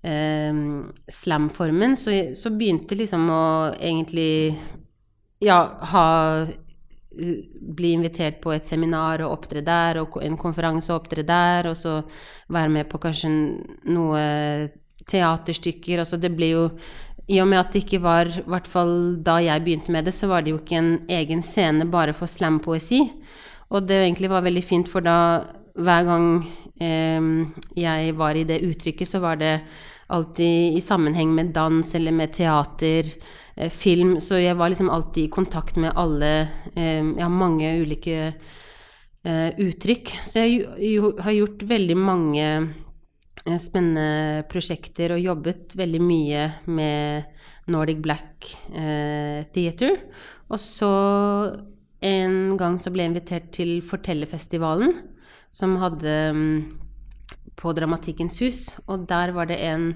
uh, 0.04 0.60
slam-formen. 1.08 1.96
Så, 1.96 2.12
så 2.36 2.52
begynte 2.52 2.98
liksom 2.98 3.24
å 3.32 3.44
egentlig 3.78 4.58
ja, 5.40 5.62
ha 5.94 6.08
bli 7.10 7.92
invitert 7.96 8.38
på 8.42 8.52
et 8.54 8.66
seminar 8.66 9.22
og 9.24 9.34
opptre 9.34 9.62
der, 9.66 9.98
og 10.02 10.20
en 10.22 10.38
konferanse 10.38 10.92
og 10.92 11.02
opptre 11.02 11.24
der, 11.26 11.70
og 11.70 11.76
så 11.76 12.00
være 12.48 12.70
med 12.70 12.88
på 12.90 13.00
kanskje 13.02 13.30
noe 13.90 14.22
teaterstykker. 15.10 16.02
Altså 16.02 16.20
det 16.20 16.32
blir 16.36 16.54
jo 16.54 16.64
I 17.30 17.40
og 17.42 17.48
med 17.50 17.60
at 17.60 17.72
det 17.72 17.84
ikke 17.84 18.02
var 18.02 18.26
I 18.26 18.42
hvert 18.46 18.66
fall 18.66 18.94
da 19.22 19.36
jeg 19.42 19.62
begynte 19.62 19.92
med 19.92 20.06
det, 20.06 20.14
så 20.14 20.26
var 20.30 20.42
det 20.42 20.54
jo 20.54 20.60
ikke 20.60 20.78
en 20.78 20.92
egen 21.10 21.42
scene 21.46 21.86
bare 21.90 22.14
for 22.14 22.30
slampoesi. 22.30 23.04
Og 23.70 23.86
det 23.86 24.00
egentlig 24.02 24.30
var 24.30 24.46
veldig 24.46 24.64
fint, 24.66 24.88
for 24.90 25.02
da 25.02 25.46
hver 25.78 26.06
gang 26.06 26.26
eh, 26.82 27.28
jeg 27.78 28.16
var 28.18 28.38
i 28.38 28.46
det 28.46 28.62
uttrykket, 28.66 29.08
så 29.08 29.22
var 29.22 29.38
det 29.38 29.60
alltid 30.10 30.76
i 30.76 30.82
sammenheng 30.84 31.34
med 31.34 31.54
dans 31.54 31.94
eller 31.94 32.12
med 32.12 32.34
teater 32.36 33.08
Eh, 33.60 33.68
film, 33.68 34.20
så 34.20 34.38
jeg 34.40 34.56
var 34.56 34.70
liksom 34.70 34.90
alltid 34.90 35.24
i 35.24 35.32
kontakt 35.32 35.76
med 35.76 35.92
alle 35.98 36.30
eh, 36.74 37.04
har 37.20 37.32
mange 37.32 37.68
ulike 37.82 38.18
eh, 38.30 39.50
uttrykk. 39.60 40.14
Så 40.24 40.44
jeg 40.46 41.02
har 41.20 41.36
gjort 41.36 41.66
veldig 41.68 41.96
mange 41.98 42.46
spennende 43.60 44.44
prosjekter 44.50 45.14
og 45.14 45.22
jobbet 45.24 45.74
veldig 45.78 46.00
mye 46.04 46.42
med 46.68 47.70
Nordic 47.72 48.02
Black 48.04 48.50
Theater. 49.54 49.94
Og 50.52 50.60
så 50.60 50.90
en 52.04 52.58
gang 52.60 52.76
så 52.76 52.92
ble 52.92 53.06
jeg 53.06 53.12
invitert 53.14 53.48
til 53.56 53.72
Fortellerfestivalen, 53.86 54.92
som 55.56 55.78
hadde 55.80 56.14
mm, 56.36 56.52
på 57.58 57.74
Dramatikkens 57.76 58.38
hus, 58.42 58.62
og 58.86 59.08
der 59.10 59.34
var 59.36 59.50
det 59.50 59.58
en 59.66 59.90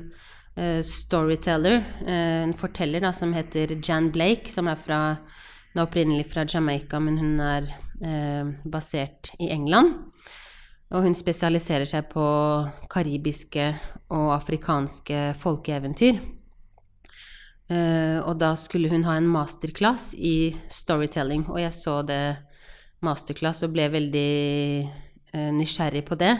uh, 0.59 0.81
storyteller, 0.85 1.83
uh, 2.03 2.43
en 2.45 2.55
forteller 2.59 3.05
da, 3.05 3.13
som 3.13 3.35
heter 3.37 3.77
Jan 3.79 4.11
Blake, 4.15 4.51
som 4.53 4.69
er 4.71 4.81
fra, 4.81 5.01
opprinnelig 5.79 6.29
fra 6.33 6.47
Jamaica, 6.49 7.01
men 7.03 7.19
hun 7.19 7.41
er 7.43 7.73
eh, 8.03 8.47
basert 8.65 9.33
i 9.39 9.49
England. 9.51 9.95
Og 10.95 11.03
hun 11.07 11.17
spesialiserer 11.17 11.89
seg 11.89 12.07
på 12.13 12.25
karibiske 12.93 13.73
og 14.15 14.29
afrikanske 14.37 15.33
folkeeventyr. 15.41 16.21
Eh, 17.73 18.19
og 18.21 18.37
da 18.39 18.53
skulle 18.61 18.91
hun 18.93 19.07
ha 19.09 19.17
en 19.19 19.31
masterclass 19.31 20.13
i 20.15 20.55
storytelling, 20.69 21.47
og 21.49 21.63
jeg 21.63 21.75
så 21.75 22.03
det 22.07 22.37
masterclass 23.05 23.65
og 23.65 23.73
ble 23.75 23.89
veldig 23.93 24.31
eh, 24.85 25.51
nysgjerrig 25.57 26.05
på 26.07 26.19
det. 26.21 26.35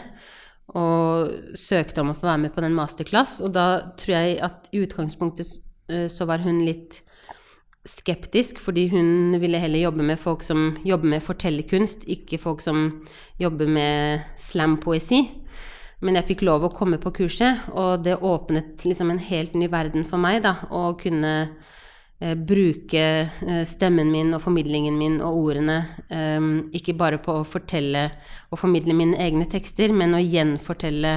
Og 0.73 1.57
søkte 1.59 2.01
om 2.01 2.09
å 2.11 2.17
få 2.17 2.25
være 2.25 2.41
med 2.47 2.55
på 2.55 2.63
den 2.65 2.73
masterclass, 2.73 3.37
og 3.45 3.53
da 3.53 3.93
tror 4.01 4.15
jeg 4.15 4.39
at 4.47 4.69
i 4.73 4.81
utgangspunktet 4.81 5.59
eh, 5.93 6.07
så 6.09 6.25
var 6.25 6.41
hun 6.41 6.63
litt 6.65 7.03
skeptisk, 7.85 8.57
fordi 8.59 8.87
hun 8.89 9.37
ville 9.41 9.61
heller 9.61 9.83
jobbe 9.83 10.03
med 10.07 10.17
folk 10.19 10.41
som 10.43 10.73
jobber 10.85 11.11
med 11.13 11.23
fortellerkunst, 11.23 12.07
ikke 12.09 12.41
folk 12.41 12.63
som 12.65 12.87
jobber 13.37 13.69
med 13.69 14.25
slampoesi. 14.41 15.21
Men 16.01 16.17
jeg 16.17 16.27
fikk 16.31 16.43
lov 16.45 16.65
å 16.65 16.73
komme 16.73 16.97
på 17.01 17.13
kurset, 17.21 17.69
og 17.71 18.03
det 18.05 18.17
åpnet 18.25 18.83
liksom 18.85 19.13
en 19.13 19.21
helt 19.21 19.53
ny 19.55 19.69
verden 19.71 20.05
for 20.09 20.21
meg, 20.21 20.41
da, 20.43 20.57
å 20.73 20.95
kunne 20.99 21.35
bruke 22.19 23.03
eh, 23.47 23.63
stemmen 23.67 24.11
min 24.11 24.33
og 24.33 24.41
formidlingen 24.45 24.95
min 24.97 25.17
og 25.23 25.39
ordene 25.49 25.77
eh, 26.07 26.47
ikke 26.77 26.95
bare 26.97 27.19
på 27.21 27.41
å 27.41 27.47
fortelle 27.47 28.07
og 28.51 28.61
formidle 28.61 28.95
mine 28.95 29.19
egne 29.19 29.49
tekster, 29.51 29.91
men 29.91 30.15
å 30.15 30.23
gjenfortelle 30.23 31.13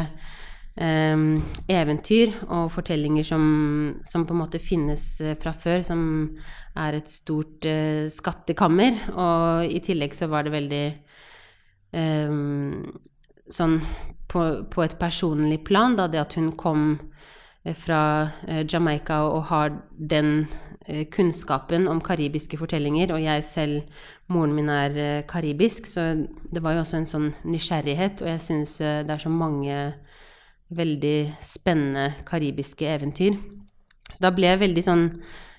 eh, 0.75 1.25
eventyr 1.71 2.35
og 2.49 2.73
fortellinger 2.75 3.29
som, 3.31 3.45
som, 4.05 4.27
på 4.27 4.35
en 4.35 4.43
måte 4.43 4.63
finnes 4.63 5.07
eh, 5.23 5.37
fra 5.39 5.55
før, 5.55 5.87
som 5.87 6.03
er 6.79 6.99
et 6.99 7.11
stort 7.11 7.67
eh, 7.67 8.07
skattekammer. 8.13 9.05
Og 9.15 9.71
i 9.71 9.83
tillegg 9.87 10.19
så 10.19 10.31
var 10.31 10.47
det 10.47 10.57
veldig 10.59 10.87
sånn 13.49 13.79
på, 14.29 14.45
på, 14.71 14.85
et 14.85 14.97
personlig 15.01 15.63
plan, 15.65 15.97
da, 15.97 16.07
det 16.09 16.21
at 16.21 16.37
hun 16.39 16.53
kom 16.59 16.89
eh, 17.65 17.75
fra 17.77 18.03
eh, 18.47 18.65
Jamaica 18.69 19.23
og 19.29 19.49
har 19.53 19.77
den 19.97 20.33
eh, 20.45 20.67
kunnskapen 21.13 21.89
om 21.91 22.01
karibiske 22.01 22.57
fortellinger, 22.57 23.13
og 23.13 23.23
jeg 23.23 23.45
selv, 23.45 23.83
moren 24.33 24.55
min 24.57 24.71
er 24.73 25.23
karibisk, 25.29 25.87
så 25.87 26.15
det 26.53 26.63
var 26.65 26.77
jo 26.77 26.85
også 26.85 27.01
en 27.03 27.11
sånn 27.11 27.29
nysgjerrighet, 27.45 28.23
og 28.25 28.31
jeg 28.33 28.45
syns 28.45 28.79
det 28.81 29.13
er 29.13 29.21
så 29.21 29.33
mange 29.33 29.77
veldig 30.69 31.19
spennende 31.45 32.15
karibiske 32.29 32.89
eventyr. 32.89 33.37
Så 34.09 34.23
da 34.25 34.33
ble 34.33 34.49
jeg 34.49 34.63
veldig 34.65 34.85
sånn 34.85 35.05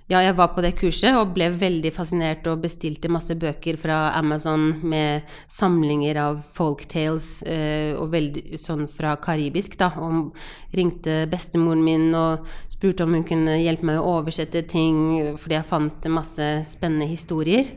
ja, 0.09 0.23
jeg 0.25 0.33
var 0.39 0.47
på 0.55 0.63
det 0.65 0.71
kurset 0.79 1.13
og 1.13 1.35
ble 1.35 1.51
veldig 1.53 1.91
fascinert 1.93 2.47
og 2.49 2.63
bestilte 2.63 3.11
masse 3.13 3.35
bøker 3.37 3.77
fra 3.77 3.99
Amazon 4.17 4.71
med 4.81 5.27
samlinger 5.53 6.17
av 6.17 6.39
folktales 6.55 7.27
eh, 7.45 7.93
og 7.93 8.09
veldig 8.15 8.57
sånn 8.57 8.87
fra 8.89 9.13
karibisk, 9.21 9.75
da. 9.77 9.91
Og 10.01 10.33
ringte 10.73 11.27
bestemoren 11.29 11.83
min 11.85 12.07
og 12.17 12.47
spurte 12.71 13.05
om 13.05 13.13
hun 13.13 13.25
kunne 13.29 13.59
hjelpe 13.61 13.85
meg 13.85 13.99
å 14.01 14.15
oversette 14.17 14.63
ting, 14.71 15.35
fordi 15.37 15.59
jeg 15.59 15.69
fant 15.69 16.07
masse 16.09 16.47
spennende 16.71 17.09
historier. 17.11 17.69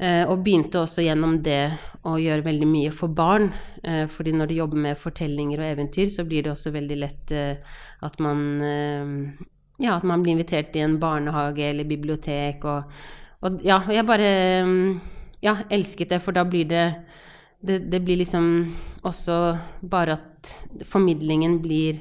Eh, 0.00 0.26
og 0.28 0.42
begynte 0.44 0.82
også 0.82 1.06
gjennom 1.06 1.38
det 1.44 1.62
å 2.08 2.18
gjøre 2.20 2.44
veldig 2.44 2.68
mye 2.68 2.90
for 2.92 3.12
barn. 3.16 3.48
Eh, 3.80 4.04
fordi 4.12 4.34
når 4.36 4.52
du 4.52 4.58
jobber 4.58 4.84
med 4.88 5.00
fortellinger 5.00 5.60
og 5.60 5.72
eventyr, 5.72 6.12
så 6.12 6.24
blir 6.28 6.44
det 6.44 6.52
også 6.52 6.72
veldig 6.76 7.00
lett 7.00 7.32
eh, 7.32 7.80
at 8.04 8.20
man 8.20 8.44
eh, 8.64 9.16
ja, 9.80 9.96
at 9.96 10.04
man 10.04 10.22
blir 10.22 10.36
invitert 10.36 10.76
i 10.76 10.84
en 10.84 10.98
barnehage 11.00 11.64
eller 11.70 11.88
bibliotek 11.88 12.64
og, 12.68 13.00
og 13.40 13.62
ja, 13.64 13.80
jeg 13.88 14.06
bare 14.08 14.30
mm, 14.66 15.00
ja, 15.44 15.56
elsket 15.72 16.12
det, 16.12 16.20
for 16.24 16.36
da 16.36 16.44
blir 16.44 16.68
det, 16.68 16.86
det 17.60 17.78
Det, 17.90 18.00
blir 18.00 18.20
liksom 18.20 18.74
også 19.02 19.58
bare 19.80 20.18
at 20.18 20.52
formidlingen 20.84 21.60
blir 21.60 21.98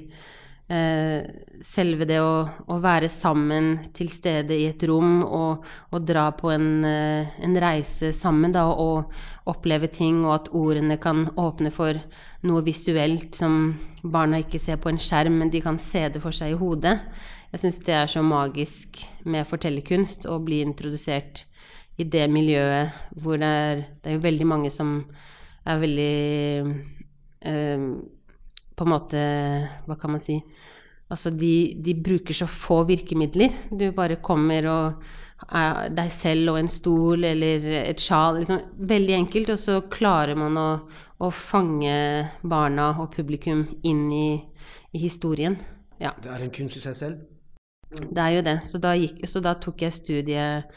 eh, 0.69 1.23
selve 1.61 2.05
det 2.07 2.19
å, 2.23 2.47
å, 2.67 2.77
være 2.79 3.09
sammen 3.11 3.91
til 3.95 4.09
stede 4.11 4.55
i 4.55 4.67
et 4.69 4.83
rom 4.87 5.23
og, 5.23 5.65
og 5.91 6.05
dra 6.07 6.29
på 6.35 6.51
en, 6.53 6.69
eh, 6.87 7.33
en, 7.43 7.57
reise 7.59 8.13
sammen, 8.15 8.53
da, 8.55 8.65
og 8.69 9.11
oppleve 9.49 9.89
ting, 9.91 10.23
og 10.25 10.35
at 10.35 10.51
ordene 10.55 10.99
kan 11.01 11.27
åpne 11.35 11.71
for 11.75 11.99
noe 12.47 12.63
visuelt 12.63 13.35
som 13.35 13.73
barna 14.03 14.39
ikke 14.43 14.61
ser 14.61 14.79
på 14.79 14.91
en 14.91 15.01
skjerm, 15.01 15.41
men 15.41 15.51
de 15.51 15.61
kan 15.63 15.79
se 15.81 16.07
det 16.07 16.21
for 16.23 16.35
seg 16.35 16.53
i 16.53 16.59
hodet. 16.59 16.99
Jeg 17.49 17.63
syns 17.63 17.79
det 17.85 17.95
er 17.97 18.09
så 18.11 18.21
magisk 18.21 18.99
med 19.25 19.47
fortellerkunst 19.49 20.27
å 20.29 20.37
bli 20.43 20.61
introdusert 20.61 21.45
i 21.99 22.05
det 22.07 22.27
miljøet 22.31 22.93
hvor 23.19 23.39
det 23.41 23.49
er, 23.49 23.81
det 23.99 24.11
er 24.11 24.17
jo 24.17 24.25
veldig 24.27 24.47
mange 24.47 24.71
som 24.71 24.99
er 25.67 25.81
veldig 25.81 26.13
eh, 27.49 27.87
På 28.77 28.85
en 28.85 28.93
måte 28.93 29.23
Hva 29.87 29.97
kan 29.99 30.13
man 30.13 30.23
si? 30.23 30.37
Altså, 31.09 31.31
de, 31.33 31.73
de, 31.81 31.95
bruker 31.97 32.37
så 32.37 32.45
få 32.45 32.83
virkemidler. 32.85 33.49
Du 33.73 33.87
bare 33.97 34.19
kommer 34.21 34.67
og 34.69 35.07
er 35.49 35.89
deg 35.89 36.11
selv 36.13 36.51
og 36.51 36.59
en 36.59 36.69
stol 36.69 37.25
eller 37.25 37.65
et 37.79 38.03
sjal. 38.03 38.37
Liksom, 38.37 38.59
veldig 38.91 39.15
enkelt, 39.17 39.49
og 39.55 39.57
så 39.57 39.79
klarer 39.89 40.37
man 40.37 40.59
å, 40.61 40.67
å 41.17 41.31
fange 41.33 41.95
barna 42.45 42.91
og 43.01 43.09
publikum 43.15 43.65
inn 43.89 44.05
i, 44.13 44.29
i 44.93 45.01
historien. 45.01 45.57
Ja. 45.97 46.13
Det 46.21 46.29
er 46.29 46.45
en 46.45 46.53
kunst 46.53 46.77
i 46.77 46.85
seg 46.85 47.01
selv? 47.01 47.38
Det 47.89 48.21
er 48.21 48.37
jo 48.37 48.45
det. 48.45 48.57
Så 48.67 48.81
da, 48.81 48.93
gikk, 48.97 49.23
så 49.29 49.41
da 49.43 49.55
tok 49.61 49.81
jeg 49.85 49.95
studiet 49.95 50.69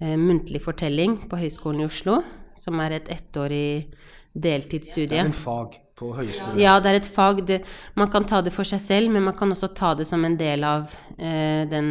eh, 0.00 0.16
muntlig 0.20 0.62
fortelling 0.64 1.18
på 1.28 1.38
Høgskolen 1.40 1.84
i 1.84 1.88
Oslo, 1.88 2.20
som 2.58 2.80
er 2.84 2.98
et 2.98 3.10
ettårig 3.12 3.90
deltidsstudie. 4.34 5.10
Det 5.12 5.20
er 5.20 5.30
en 5.30 5.36
fag 5.36 5.76
på 5.98 6.10
høyskolen? 6.16 6.58
Ja, 6.58 6.78
det 6.82 6.90
er 6.90 7.00
et 7.00 7.10
fag. 7.10 7.44
Det, 7.46 7.60
man 7.98 8.10
kan 8.10 8.26
ta 8.28 8.40
det 8.44 8.54
for 8.54 8.66
seg 8.66 8.82
selv, 8.82 9.12
men 9.14 9.26
man 9.26 9.36
kan 9.38 9.52
også 9.54 9.70
ta 9.76 9.94
det 9.98 10.06
som 10.08 10.24
en 10.26 10.38
del 10.40 10.66
av 10.66 10.94
eh, 11.18 11.64
den 11.70 11.90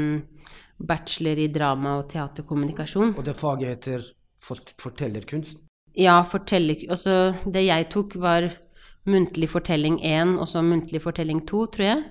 bachelor 0.84 1.40
i 1.40 1.48
drama 1.54 2.00
og 2.02 2.10
teaterkommunikasjon. 2.12 3.16
Og 3.18 3.24
det 3.26 3.38
faget 3.40 3.70
heter 3.76 4.10
fort 4.44 4.74
fortellerkunst? 4.82 5.62
Ja, 6.00 6.18
forteller... 6.28 6.82
Altså, 6.90 7.36
det 7.46 7.68
jeg 7.68 7.88
tok, 7.94 8.18
var 8.20 8.50
muntlig 9.08 9.50
fortelling 9.52 10.00
1 10.04 10.38
og 10.42 10.48
så 10.50 10.64
muntlig 10.66 11.04
fortelling 11.04 11.44
2, 11.48 11.66
tror 11.76 11.86
jeg. 11.86 12.04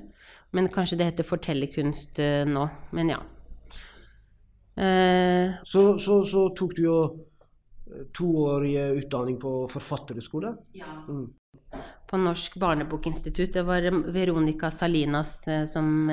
Men 0.53 0.69
kanskje 0.69 0.99
det 1.01 1.11
heter 1.11 1.27
fortellerkunst 1.27 2.19
uh, 2.21 2.43
nå. 2.49 2.67
Men 2.93 3.13
ja. 3.15 3.21
Eh, 4.73 5.53
så, 5.69 5.99
så, 6.01 6.23
så, 6.25 6.47
tok 6.57 6.71
du 6.79 6.83
jo 6.87 6.97
eh, 7.05 8.07
toårig 8.17 8.77
utdanning 9.03 9.37
på 9.41 9.51
forfatterskole? 9.69 10.55
Ja. 10.73 10.95
Mm. 11.09 11.27
På 12.09 12.17
Norsk 12.17 12.57
barnebokinstitutt. 12.61 13.53
Det 13.53 13.67
var 13.69 13.85
Veronica 14.13 14.71
Salinas 14.71 15.43
som 15.45 15.67
som 15.69 16.11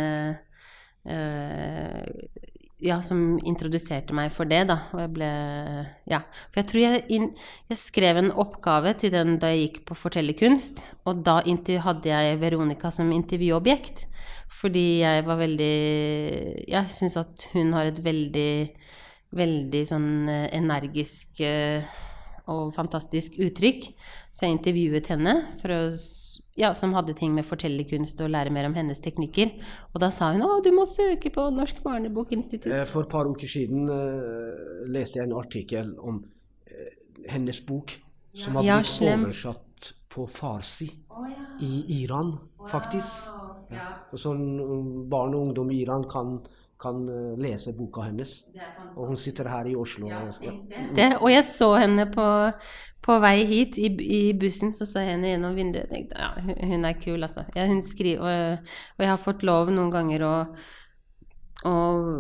ja, 2.80 3.00
som 3.04 3.38
introduserte 3.48 4.15
meg 4.15 4.32
for 4.32 4.48
det, 4.50 4.62
da. 4.70 4.78
Og 4.94 5.04
jeg 5.04 5.13
ble 5.18 5.30
Ja. 6.10 6.22
For 6.50 6.62
jeg 6.62 6.68
tror 6.72 6.82
jeg, 6.82 7.04
in, 7.10 7.30
jeg 7.70 7.78
skrev 7.78 8.18
en 8.18 8.32
oppgave 8.32 8.94
til 9.00 9.12
den 9.12 9.38
da 9.39 9.52
jeg 9.52 9.65
gikk 9.65 9.86
på 9.89 9.98
fortellerkunst, 10.00 10.86
og 11.06 11.24
da 11.26 11.42
hadde 11.44 12.10
jeg 12.10 12.39
Veronica 12.39 12.92
som 12.92 13.12
intervjuobjekt. 13.12 14.06
Fordi 14.60 15.00
jeg 15.00 15.26
var 15.26 15.38
veldig 15.38 16.65
Jeg 16.68 16.86
syns 16.89 17.15
at 17.18 17.48
hun 17.54 17.74
har 17.74 17.86
et 17.86 18.04
veldig, 18.04 18.76
veldig 19.32 19.84
sånn 19.88 20.28
eh, 20.28 20.50
energisk 20.58 21.39
eh, 21.46 21.86
og 22.50 22.74
fantastisk 22.76 23.38
uttrykk. 23.40 23.92
Så 24.34 24.48
jeg 24.48 24.58
intervjuet 24.58 25.10
henne 25.14 25.36
for 25.62 25.76
å 25.76 25.82
ja, 26.60 26.74
som 26.76 26.94
hadde 26.98 27.16
ting 27.16 27.32
med 27.36 27.48
fortellerkunst 27.48 28.20
og 28.24 28.34
lære 28.34 28.52
mer 28.52 28.68
om 28.68 28.76
hennes 28.76 29.00
teknikker. 29.04 29.54
Og 29.94 30.02
da 30.04 30.10
sa 30.12 30.34
hun 30.34 30.44
å, 30.44 30.58
du 30.64 30.72
må 30.76 30.84
søke 30.90 31.32
på 31.32 31.46
Norsk 31.56 31.80
barnebokinstitutt. 31.86 32.72
Eh, 32.74 32.86
for 32.90 33.06
et 33.06 33.12
par 33.12 33.30
uker 33.30 33.48
siden 33.48 33.88
uh, 33.88 34.84
leste 34.92 35.22
jeg 35.22 35.30
en 35.30 35.38
artikkel 35.40 35.94
om 36.04 36.20
uh, 36.20 36.90
hennes 37.32 37.62
bok, 37.64 37.96
som 38.36 38.60
har 38.60 38.68
ja, 38.68 38.80
blitt 38.84 39.14
oversatt 39.14 39.94
på 40.10 40.26
farsi 40.28 40.90
oh, 41.14 41.24
ja. 41.30 41.46
i 41.64 42.02
Iran, 42.02 42.36
faktisk. 42.68 43.30
Wow. 43.32 43.56
Ja. 43.70 43.88
Sånn 44.18 44.44
um, 44.60 44.94
barn 45.10 45.38
og 45.38 45.50
ungdom 45.50 45.72
i 45.72 45.84
Iran 45.84 46.08
kan 46.10 46.40
kan 46.80 47.02
lese 47.39 47.74
boka 47.76 48.06
hennes. 48.08 48.38
Og 48.96 49.10
hun 49.12 49.18
sitter 49.20 49.50
her 49.52 49.68
i 49.68 49.76
Oslo. 49.76 50.08
Ja, 50.08 50.22
det. 50.96 51.10
Og 51.20 51.32
jeg 51.32 51.44
så 51.48 51.74
henne 51.76 52.06
på 52.13 52.28
på 53.06 53.15
vei 53.24 53.46
hit 53.48 53.78
i, 53.80 53.89
i, 53.89 54.20
bussen 54.38 54.74
så 54.76 54.86
så 54.88 55.04
jeg 55.04 55.15
henne 55.15 55.32
gjennom 55.32 55.56
vinduet 55.58 55.88
Jeg 55.88 55.92
tenkte 55.94 56.20
ja, 56.20 56.68
hun 56.70 56.86
er 56.88 57.00
kul, 57.00 57.24
altså. 57.24 57.46
Ja, 57.56 57.65
hun 57.70 57.82
skriver, 57.86 58.20
og, 58.20 58.76
og, 58.98 59.06
jeg 59.06 59.12
har 59.13 59.24
fått 59.24 59.46
lov 59.48 59.72
noen 59.74 59.92
ganger 59.94 60.26
å, 60.28 60.34
å 61.70 61.76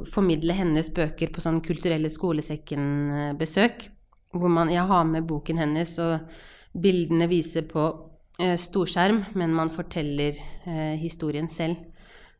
formidle 0.09 0.55
hennes 0.55 0.91
bøker 0.95 1.33
på 1.35 1.43
sånn 1.43 1.61
kulturelle 1.65 2.11
skolesekken-besøk. 2.11 3.89
Hvor 4.33 4.53
man, 4.53 4.71
jeg 4.71 4.85
har 4.87 5.05
med 5.09 5.27
boken 5.27 5.59
hennes, 5.59 5.95
og 6.01 6.79
bildene 6.79 7.27
viser 7.29 7.65
på 7.69 7.85
eh, 8.39 8.55
storskjerm, 8.61 9.23
men 9.39 9.55
man 9.57 9.73
forteller 9.73 10.37
eh, 10.37 10.95
historien 11.01 11.49
selv. 11.51 11.81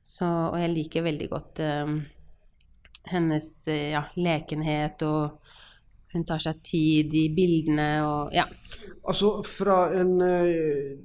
Så, 0.04 0.26
og 0.26 0.58
jeg 0.60 0.74
liker 0.74 1.06
veldig 1.06 1.30
godt 1.30 1.60
eh, 1.64 1.96
hennes 3.12 3.50
ja, 3.68 4.04
lekenhet 4.18 5.04
og 5.06 5.40
hun 6.14 6.26
tar 6.26 6.42
seg 6.42 6.62
tid 6.66 7.14
i 7.14 7.28
bildene 7.34 7.90
og 8.06 8.34
Ja. 8.34 8.46
Altså 9.06 9.40
fra 9.46 9.92
en 10.00 10.22
eh, 10.26 10.98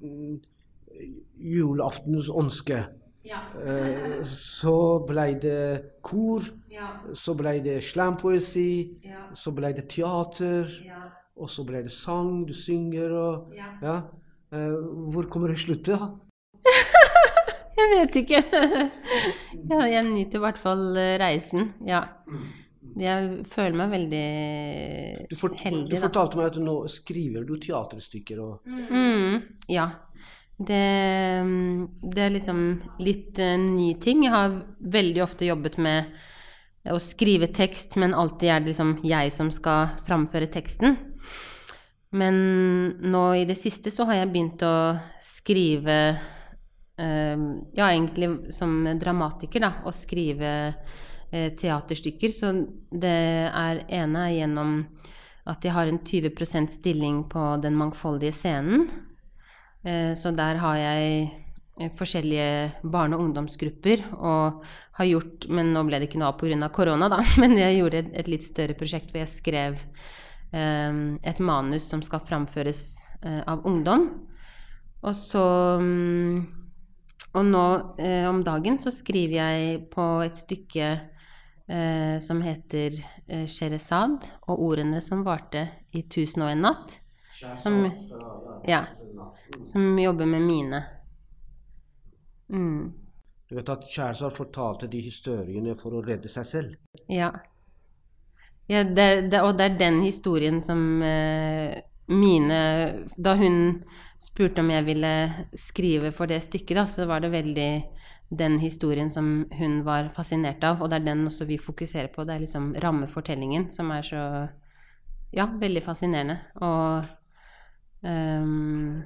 julaftens 1.39 2.31
ønske 2.33 2.81
eh, 3.25 4.23
så 4.29 4.77
ble 5.09 5.27
det 5.41 5.61
kor, 6.05 6.45
så 7.15 7.35
ble 7.39 7.59
det 7.65 7.79
slampoesi, 7.85 8.97
så 9.35 9.53
ble 9.57 9.73
det 9.77 9.87
teater, 9.93 10.69
og 11.37 11.51
så 11.51 11.65
ble 11.67 11.83
det 11.85 11.93
sang, 11.93 12.45
du 12.49 12.53
synger 12.55 13.11
og 13.13 13.55
Ja. 13.83 14.03
Eh, 14.55 14.75
hvor 15.11 15.27
kommer 15.29 15.49
det 15.49 15.59
slutte? 15.59 15.99
Jeg 17.75 17.91
vet 17.91 18.19
ikke. 18.23 18.41
ja, 19.73 19.81
jeg 19.91 20.05
nyter 20.07 20.39
i 20.39 20.45
hvert 20.45 20.61
fall 20.63 20.85
eh, 21.01 21.17
reisen. 21.21 21.73
Ja. 21.89 22.05
Jeg 22.95 23.41
føler 23.51 23.75
meg 23.81 23.91
veldig 23.91 24.27
Du, 25.31 25.35
fort, 25.41 25.59
heldig, 25.65 25.89
du 25.91 25.97
da. 25.97 26.03
fortalte 26.05 26.39
meg 26.39 26.53
at 26.53 26.59
nå 26.63 26.75
skriver 26.93 27.47
du 27.49 27.57
teaterstykker 27.59 28.43
og 28.45 28.69
Mm, 28.71 29.41
ja. 29.73 29.89
Det, 30.55 30.85
det 32.15 32.23
er 32.23 32.31
liksom 32.31 32.61
litt 33.03 33.41
uh, 33.43 33.57
ny 33.59 33.89
ting. 33.99 34.23
Jeg 34.23 34.31
har 34.31 34.55
veldig 34.79 35.25
ofte 35.25 35.49
jobbet 35.49 35.81
med 35.83 36.13
å 36.95 37.01
skrive 37.03 37.49
tekst, 37.51 37.97
men 37.99 38.15
alltid 38.15 38.53
er 38.53 38.63
det 38.63 38.71
liksom 38.71 38.93
jeg 39.03 39.33
som 39.35 39.51
skal 39.51 39.97
framføre 40.07 40.47
teksten. 40.53 40.95
Men 42.15 42.37
nå 43.11 43.25
i 43.41 43.47
det 43.49 43.57
siste 43.59 43.91
så 43.91 44.07
har 44.07 44.21
jeg 44.21 44.31
begynt 44.31 44.63
å 44.63 44.75
skrive 45.25 45.97
Ja, 46.97 47.89
egentlig 47.91 48.53
som 48.55 48.85
dramatiker, 49.01 49.61
da. 49.61 49.73
Å 49.83 49.93
skrive 49.95 50.51
eh, 51.31 51.51
teaterstykker. 51.59 52.31
Så 52.31 52.53
det 52.91 53.15
er 53.51 53.83
ene 53.89 54.29
er 54.29 54.37
gjennom 54.37 54.77
at 55.51 55.65
jeg 55.65 55.75
har 55.77 55.91
en 55.91 55.99
20% 56.01 56.73
stilling 56.73 57.25
på 57.29 57.57
Den 57.63 57.77
mangfoldige 57.77 58.33
scenen. 58.33 58.89
Eh, 59.85 60.15
Så 60.15 60.31
der 60.31 60.57
har 60.63 60.77
jeg 60.77 61.31
eh, 61.81 61.91
forskjellige 61.91 62.83
barne- 62.83 63.17
og 63.17 63.27
ungdomsgrupper, 63.29 64.05
og 64.15 64.65
har 64.93 65.07
gjort 65.07 65.49
Men 65.49 65.73
nå 65.75 65.85
ble 65.85 65.99
det 65.99 66.09
ikke 66.09 66.19
noe 66.23 66.33
av 66.33 66.39
pga. 66.39 66.69
korona, 66.69 67.09
da. 67.09 67.23
Men 67.41 67.59
jeg 67.59 67.79
gjorde 67.79 68.05
et, 68.15 68.29
litt 68.29 68.45
større 68.45 68.75
prosjekt 68.75 69.11
hvor 69.11 69.21
jeg 69.21 69.35
skrev 69.35 69.81
eh, 70.53 71.19
et 71.23 71.41
manus 71.41 71.89
som 71.89 72.03
skal 72.03 72.21
framføres 72.21 73.01
av 73.25 73.63
ungdom. 73.65 74.03
Og 75.01 75.15
så 75.17 75.41
mm, 75.81 76.64
Og 77.35 77.45
nå 77.47 77.65
eh, 77.99 78.29
om 78.29 78.45
dagen 78.47 78.77
så 78.79 78.93
skriver 78.95 79.35
jeg 79.41 79.79
på 79.91 80.05
et 80.23 80.39
stykke 80.39 80.89
eh, 81.67 82.19
som 82.23 82.43
heter 82.45 82.95
eh, 83.27 83.47
Sheresad, 83.51 84.23
og 84.47 84.63
ordene 84.63 85.01
som 85.03 85.25
varte 85.27 85.65
i 85.93 86.05
tusen 86.07 86.45
og 86.47 86.53
en 86.53 86.63
natt. 86.69 87.01
Som, 87.59 87.81
ja, 88.69 88.85
som 89.67 89.99
jobber 89.99 90.29
med 90.31 90.45
mine. 90.47 90.79
Mm, 92.49 92.93
Du 93.51 93.57
vet 93.57 93.69
at 93.69 93.89
Kjærsar 93.91 94.31
fortalte 94.31 94.87
de 94.87 95.01
historiene 95.03 95.75
for 95.75 95.97
å 95.99 96.03
redde 96.05 96.31
seg 96.31 96.47
selv. 96.47 96.77
ja. 97.11 97.33
ja 98.69 98.85
det, 98.85 99.09
det, 99.33 99.43
og 99.43 99.59
det 99.59 99.67
er 99.67 99.79
den 99.81 100.03
historien 100.07 100.63
som 100.63 101.03
eh, 101.03 101.83
mine 102.07 103.07
Da 103.17 103.35
hun 103.39 103.85
spurte 104.21 104.61
om 104.61 104.71
jeg 104.73 104.85
ville 104.87 105.13
skrive 105.57 106.13
for 106.13 106.31
det 106.31 106.43
stykket, 106.45 106.77
da, 106.77 106.85
så 106.89 107.07
var 107.09 107.21
det 107.25 107.33
veldig 107.33 107.71
den 108.39 108.59
historien 108.59 109.11
som 109.11 109.47
hun 109.53 109.83
var 109.85 110.09
fascinert 110.15 110.65
av, 110.65 110.83
og 110.83 110.91
det 110.91 111.01
er 111.01 111.09
den 111.11 111.27
også 111.29 111.47
vi 111.49 111.59
fokuserer 111.61 112.09
på. 112.13 112.25
Det 112.25 112.35
er 112.35 112.45
liksom 112.45 112.73
rammefortellingen 112.83 113.71
som 113.75 113.93
er 113.95 114.03
så 114.03 114.23
Ja, 115.35 115.49
veldig 115.51 115.81
fascinerende. 115.83 116.37
Og 116.63 117.07
um, 118.07 119.03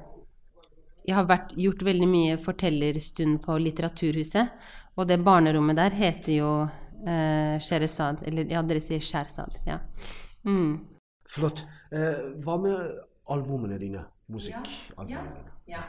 jeg 1.07 1.15
har 1.17 1.25
vært, 1.25 1.55
gjort 1.57 1.85
veldig 1.87 2.09
mye 2.11 2.35
fortellerstund 2.37 3.39
på 3.47 3.57
Litteraturhuset, 3.65 4.51
og 5.01 5.09
det 5.09 5.23
barnerommet 5.25 5.79
der 5.79 5.97
heter 5.97 6.33
jo 6.35 6.51
uh, 6.69 7.57
Sherazad, 7.65 8.21
eller 8.29 8.45
ja, 8.53 8.61
dere 8.61 8.85
sier 8.85 9.01
Sherzad, 9.01 9.57
ja. 9.65 9.79
Mm. 10.45 10.85
Flott. 11.33 11.65
Eh, 11.93 12.25
hva 12.45 12.59
med 12.61 12.99
albumene 13.33 13.79
dine? 13.81 14.03
Musikkalbumene 14.29 15.45
dine? 15.69 15.87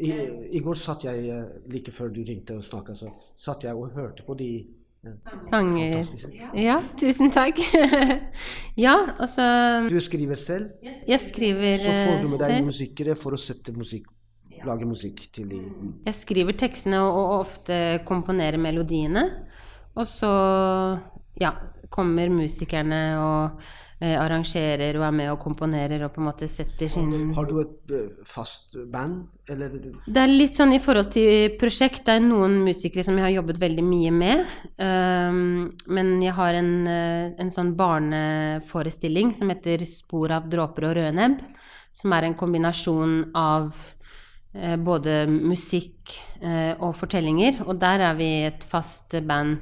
I, 0.00 0.10
I 0.56 0.60
går 0.64 0.78
satt 0.80 1.04
jeg, 1.04 1.24
eh, 1.28 1.48
like 1.72 1.92
før 1.92 2.12
du 2.14 2.20
ringte 2.24 2.56
og 2.56 2.64
snakka, 2.64 2.94
så 2.96 3.10
satt 3.36 3.64
jeg 3.66 3.76
og 3.76 3.90
hørte 3.96 4.24
på 4.24 4.36
de 4.38 4.48
eh, 5.04 5.16
Sanger 5.48 5.98
Ja, 6.56 6.78
tusen 7.00 7.32
takk. 7.34 7.58
ja, 8.86 8.94
altså 9.18 9.44
Du 9.90 9.98
skriver 10.00 10.40
selv, 10.40 10.70
Jeg 11.08 11.20
skriver 11.20 11.76
selv. 11.76 11.84
så 11.84 12.06
får 12.06 12.16
du 12.22 12.26
eh, 12.26 12.30
med 12.30 12.38
deg 12.44 12.54
selv. 12.54 12.70
musikere 12.70 13.16
for 13.18 13.36
å 13.36 13.40
sette 13.40 13.74
musikk, 13.76 14.08
lage 14.64 14.88
musikk 14.88 15.24
til 15.32 15.48
de 15.52 15.60
Jeg 16.06 16.16
skriver 16.20 16.56
tekstene 16.60 17.00
og, 17.04 17.16
og 17.20 17.36
ofte 17.40 17.80
komponerer 18.08 18.60
melodiene. 18.60 19.26
Og 19.98 20.06
så 20.06 20.30
ja, 21.40 21.50
kommer 21.90 22.30
musikerne 22.32 23.00
og 23.20 23.64
eh, 24.00 24.16
arrangerer 24.16 24.96
og 24.98 25.04
er 25.06 25.14
med 25.14 25.30
og 25.32 25.38
komponerer 25.42 26.02
og 26.06 26.14
på 26.14 26.22
en 26.22 26.28
måte 26.30 26.48
setter 26.50 26.88
sin 26.90 27.32
Har 27.36 27.48
du 27.48 27.60
et 27.62 27.94
eh, 27.94 28.08
fast 28.28 28.76
band, 28.90 29.26
eller 29.50 29.76
Det 29.76 30.16
er 30.16 30.32
litt 30.32 30.56
sånn 30.56 30.72
i 30.74 30.80
forhold 30.82 31.12
til 31.14 31.56
prosjekt. 31.60 32.04
Det 32.06 32.16
er 32.16 32.24
noen 32.24 32.60
musikere 32.64 33.04
som 33.06 33.18
jeg 33.18 33.26
har 33.26 33.36
jobbet 33.40 33.60
veldig 33.60 33.84
mye 33.84 34.14
med. 34.14 34.44
Um, 34.80 35.70
men 35.92 36.16
jeg 36.24 36.36
har 36.38 36.56
en, 36.56 36.72
eh, 36.88 37.32
en 37.40 37.52
sånn 37.52 37.74
barneforestilling 37.76 39.34
som 39.36 39.52
heter 39.52 39.84
'Spor 39.84 40.32
av 40.32 40.48
dråper 40.48 40.88
og 40.88 40.96
rødnebb'. 40.96 41.44
Som 41.92 42.12
er 42.12 42.24
en 42.24 42.38
kombinasjon 42.38 43.32
av 43.34 43.74
eh, 44.54 44.76
både 44.76 45.26
musikk 45.26 46.14
eh, 46.40 46.74
og 46.78 46.94
fortellinger. 46.94 47.66
Og 47.66 47.80
der 47.80 48.00
er 48.00 48.14
vi 48.14 48.30
et 48.46 48.62
fast 48.62 49.10
band 49.26 49.58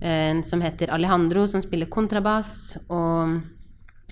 eh, 0.00 0.40
som 0.42 0.60
heter 0.60 0.90
Alejandro, 0.90 1.46
som 1.46 1.60
spiller 1.60 1.86
kontrabass. 1.86 2.78
Og 2.88 3.57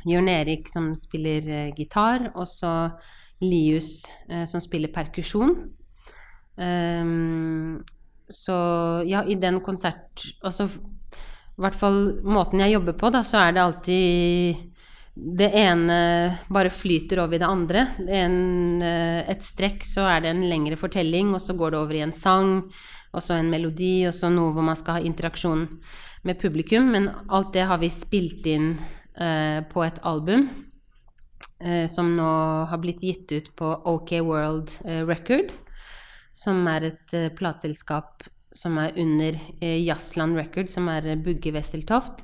Jørn 0.07 0.31
Erik 0.31 0.71
som 0.71 0.92
spiller 0.99 1.47
uh, 1.51 1.75
gitar, 1.77 2.31
og 2.35 2.47
så 2.51 2.73
Lius 3.42 4.07
uh, 4.31 4.45
som 4.49 4.62
spiller 4.62 4.95
perkusjon. 4.95 5.57
Um, 6.57 7.83
så 8.33 8.57
ja, 9.07 9.21
i 9.29 9.37
den 9.38 9.61
konsert 9.61 10.23
Altså 10.40 10.64
i 10.66 11.62
hvert 11.62 11.77
fall 11.77 11.99
måten 12.25 12.61
jeg 12.61 12.75
jobber 12.75 12.97
på, 13.01 13.11
da, 13.14 13.23
så 13.25 13.40
er 13.47 13.55
det 13.57 13.62
alltid 13.62 14.73
det 15.16 15.49
ene 15.57 15.99
bare 16.53 16.69
flyter 16.69 17.23
over 17.23 17.38
i 17.38 17.40
det 17.40 17.49
andre. 17.49 17.87
En, 18.05 18.83
eh, 18.85 19.23
et 19.33 19.40
strekk, 19.40 19.81
så 19.88 20.05
er 20.05 20.21
det 20.21 20.35
en 20.35 20.45
lengre 20.51 20.77
fortelling, 20.77 21.33
og 21.33 21.40
så 21.40 21.57
går 21.57 21.73
det 21.73 21.79
over 21.81 21.97
i 21.97 22.03
en 22.05 22.12
sang, 22.12 22.59
og 23.16 23.25
så 23.25 23.38
en 23.38 23.49
melodi, 23.49 24.05
og 24.05 24.12
så 24.12 24.29
noe 24.29 24.53
hvor 24.53 24.66
man 24.66 24.77
skal 24.77 24.99
ha 24.99 25.09
interaksjon 25.09 25.64
med 26.29 26.38
publikum. 26.38 26.92
Men 26.92 27.09
alt 27.33 27.55
det 27.57 27.64
har 27.64 27.81
vi 27.81 27.88
spilt 27.88 28.45
inn 28.45 28.75
eh, 29.20 29.61
på 29.68 29.85
et 29.85 30.00
album 30.07 30.48
eh, 31.61 31.87
som 31.90 32.12
nå 32.16 32.31
har 32.70 32.83
blitt 32.83 33.05
gitt 33.05 33.33
ut 33.33 33.52
på 33.57 33.72
OK 33.92 34.16
World 34.20 34.72
eh, 34.85 35.02
Record, 35.07 35.52
som 36.37 36.66
er 36.70 36.90
et 36.92 37.16
eh, 37.16 37.33
plateselskap 37.35 38.26
som 38.57 38.79
er 38.81 38.96
under 38.96 39.38
eh, 39.61 39.81
Jazzland 39.85 40.37
Record, 40.38 40.70
som 40.72 40.88
er 40.92 41.07
eh, 41.12 41.20
Bugge 41.20 41.52
Wesseltoft. 41.55 42.22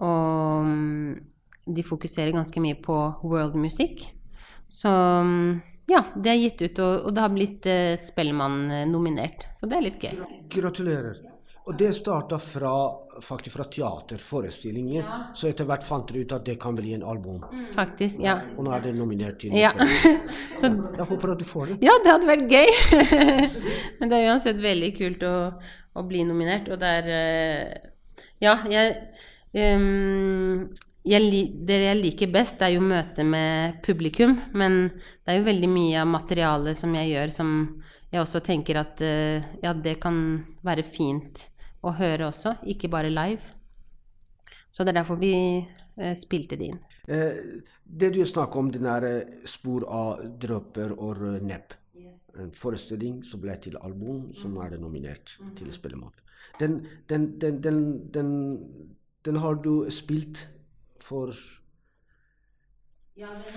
Og 0.00 0.66
um, 0.66 1.18
de 1.66 1.82
fokuserer 1.86 2.34
ganske 2.34 2.62
mye 2.62 2.78
på 2.82 2.96
world 3.22 3.58
music. 3.58 4.06
Så 4.70 4.90
um, 4.90 5.60
ja, 5.90 6.04
det 6.14 6.30
er 6.30 6.40
gitt 6.44 6.62
ut, 6.62 6.78
og, 6.78 7.06
og 7.08 7.14
det 7.14 7.24
har 7.24 7.34
blitt 7.34 7.66
eh, 7.70 7.98
Spellemann 7.98 8.62
eh, 8.70 8.86
nominert. 8.88 9.48
Så 9.58 9.68
det 9.70 9.78
er 9.78 9.86
litt 9.88 10.04
gøy. 10.04 10.22
Gratulerer. 10.54 11.18
Og 11.70 11.76
det 11.78 11.92
starta 11.94 12.34
fra, 12.42 12.72
faktisk 13.22 13.54
fra 13.54 13.64
teaterforestillinger, 13.70 15.04
så 15.38 15.46
etter 15.46 15.68
hvert 15.68 15.84
fant 15.86 16.08
dere 16.10 16.24
ut 16.24 16.32
at 16.34 16.48
det 16.48 16.56
kan 16.58 16.74
bli 16.74 16.96
en 16.96 17.04
album. 17.06 17.44
Faktisk. 17.76 18.18
Ja. 18.24 18.40
Og 18.56 18.66
nå 18.66 18.72
er 18.74 18.82
det 18.88 18.94
nominert 18.98 19.38
til 19.38 19.54
ja. 19.54 19.70
Så 20.58 20.66
Jeg 20.66 21.06
håper 21.12 21.36
at 21.36 21.38
du 21.38 21.46
får 21.46 21.70
det. 21.70 21.76
Ja, 21.86 21.94
det 22.02 22.10
hadde 22.10 22.26
vært 22.26 22.50
gøy. 22.50 22.72
Men 24.00 24.10
det 24.10 24.18
er 24.18 24.32
uansett 24.32 24.58
veldig 24.58 24.88
kult 24.96 25.22
å, 25.28 25.34
å 25.94 26.04
bli 26.08 26.24
nominert, 26.26 26.66
og 26.74 26.82
det 26.82 26.90
er 27.04 27.12
eh, 27.20 28.24
Ja, 28.42 28.56
jeg 28.66 28.96
um, 29.78 30.66
jeg, 31.06 31.44
Det 31.70 31.78
jeg 31.84 32.00
liker 32.00 32.34
best, 32.34 32.58
det 32.58 32.66
er 32.66 32.74
jo 32.80 32.88
møtet 32.88 33.30
med 33.30 33.78
publikum, 33.86 34.40
men 34.58 34.82
det 34.90 35.36
er 35.36 35.38
jo 35.38 35.46
veldig 35.46 35.70
mye 35.70 36.02
av 36.02 36.10
materialet 36.10 36.82
som 36.82 36.98
jeg 36.98 37.14
gjør, 37.14 37.36
som 37.38 37.54
jeg 38.10 38.24
også 38.24 38.42
tenker 38.42 38.82
at 38.82 39.06
eh, 39.06 39.46
ja, 39.62 39.70
det 39.70 40.00
kan 40.02 40.18
være 40.66 40.82
fint 40.82 41.46
å 41.82 41.92
høre 41.96 42.28
også, 42.28 42.56
ikke 42.68 42.90
bare 42.92 43.10
live. 43.12 43.56
Så 44.70 44.84
det 44.84 44.92
er 44.92 45.00
derfor 45.00 45.18
vi 45.18 45.34
eh, 45.34 46.14
spilte 46.18 46.58
det 46.58 46.70
inn. 46.70 46.80
Eh, 47.10 47.62
det 47.84 48.12
du 48.14 48.20
snakker 48.26 48.60
om, 48.60 48.70
den 48.70 48.86
er 48.86 49.06
eh, 49.08 49.32
spor 49.48 49.86
av 49.88 50.22
dråper 50.42 50.94
og 50.94 51.24
nepp. 51.42 51.74
nepp. 51.98 52.18
En 52.38 52.52
forestilling 52.54 53.20
som 53.26 53.42
ble 53.42 53.56
til 53.62 53.78
album, 53.82 54.28
som 54.36 54.54
er 54.62 54.76
det 54.76 54.80
nominert 54.82 55.34
til 55.58 55.72
Spellemann. 55.74 56.14
Den, 56.60 56.84
den, 57.10 57.32
den, 57.40 57.60
den, 57.64 57.80
den, 58.14 58.30
den 59.26 59.40
har 59.42 59.58
du 59.64 59.90
spilt 59.90 60.46
for 61.02 61.34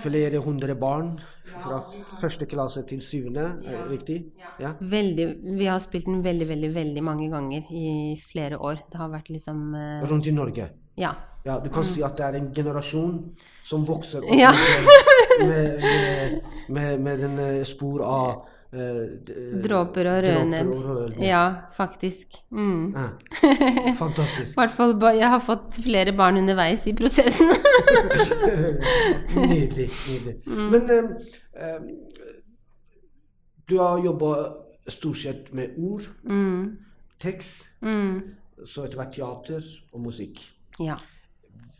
flere 0.02 0.40
hundre 0.44 0.74
barn 0.76 1.12
fra 1.48 1.80
første 2.20 2.46
klasse 2.50 2.82
til 2.88 3.02
syvende, 3.04 3.44
er 3.64 3.76
det 3.82 3.90
riktig? 3.90 4.16
Ja. 4.60 4.74
Veldig, 4.80 5.28
vi 5.58 5.68
har 5.70 5.78
spilt 5.82 6.08
den 6.10 6.24
veldig, 6.24 6.48
veldig, 6.48 6.72
veldig 6.74 7.04
mange 7.04 7.30
ganger 7.32 7.70
i 7.70 8.16
flere 8.32 8.58
år. 8.58 8.82
Det 8.90 9.00
har 9.00 9.12
vært 9.12 9.30
liksom 9.32 9.70
uh... 9.74 10.02
Rundt 10.10 10.26
i 10.26 10.34
Norge. 10.34 10.68
Ja. 11.00 11.14
Ja, 11.44 11.58
du 11.60 11.68
kan 11.68 11.84
si 11.84 12.00
at 12.04 12.16
det 12.16 12.24
er 12.24 12.38
en 12.38 12.50
generasjon 12.56 13.18
som 13.68 13.84
vokser 13.84 14.24
opp. 14.24 14.32
Ja. 14.38 14.52
med, 15.44 15.82
med, 15.82 16.38
med, 16.68 17.00
med, 17.04 17.18
den 17.20 17.38
eh, 17.42 17.64
spor 17.68 18.04
av 18.06 18.53
Dråper 19.64 20.08
og 20.10 20.18
rødnebb. 20.24 20.70
dråper. 20.74 21.14
Ja, 21.24 21.42
faktisk. 21.76 22.34
Mm. 22.50 22.94
Ja. 22.94 23.08
Fantastisk. 24.02 24.52
I 24.52 24.58
hvert 24.60 24.74
fall 24.74 24.94
Jeg 25.18 25.28
har 25.30 25.40
fått 25.40 25.78
flere 25.84 26.12
barn 26.16 26.36
underveis 26.42 26.86
i 26.90 26.94
prosessen. 26.98 27.52
nydelig. 29.36 29.88
nydelig. 30.10 30.36
Mm. 30.46 30.68
Men 30.70 30.90
eh, 30.90 31.04
eh, 31.66 31.80
du 33.68 33.78
har 33.78 34.04
jobba 34.04 34.32
stort 34.88 35.16
sett 35.16 35.52
med 35.52 35.74
ord, 35.78 36.02
mm. 36.28 36.76
tekst, 37.22 37.64
Mm. 37.80 38.20
så 38.66 38.84
etter 38.84 38.96
hvert 39.00 39.12
teater 39.14 39.64
og 39.92 40.00
musikk. 40.00 40.40
Ja. 40.80 40.96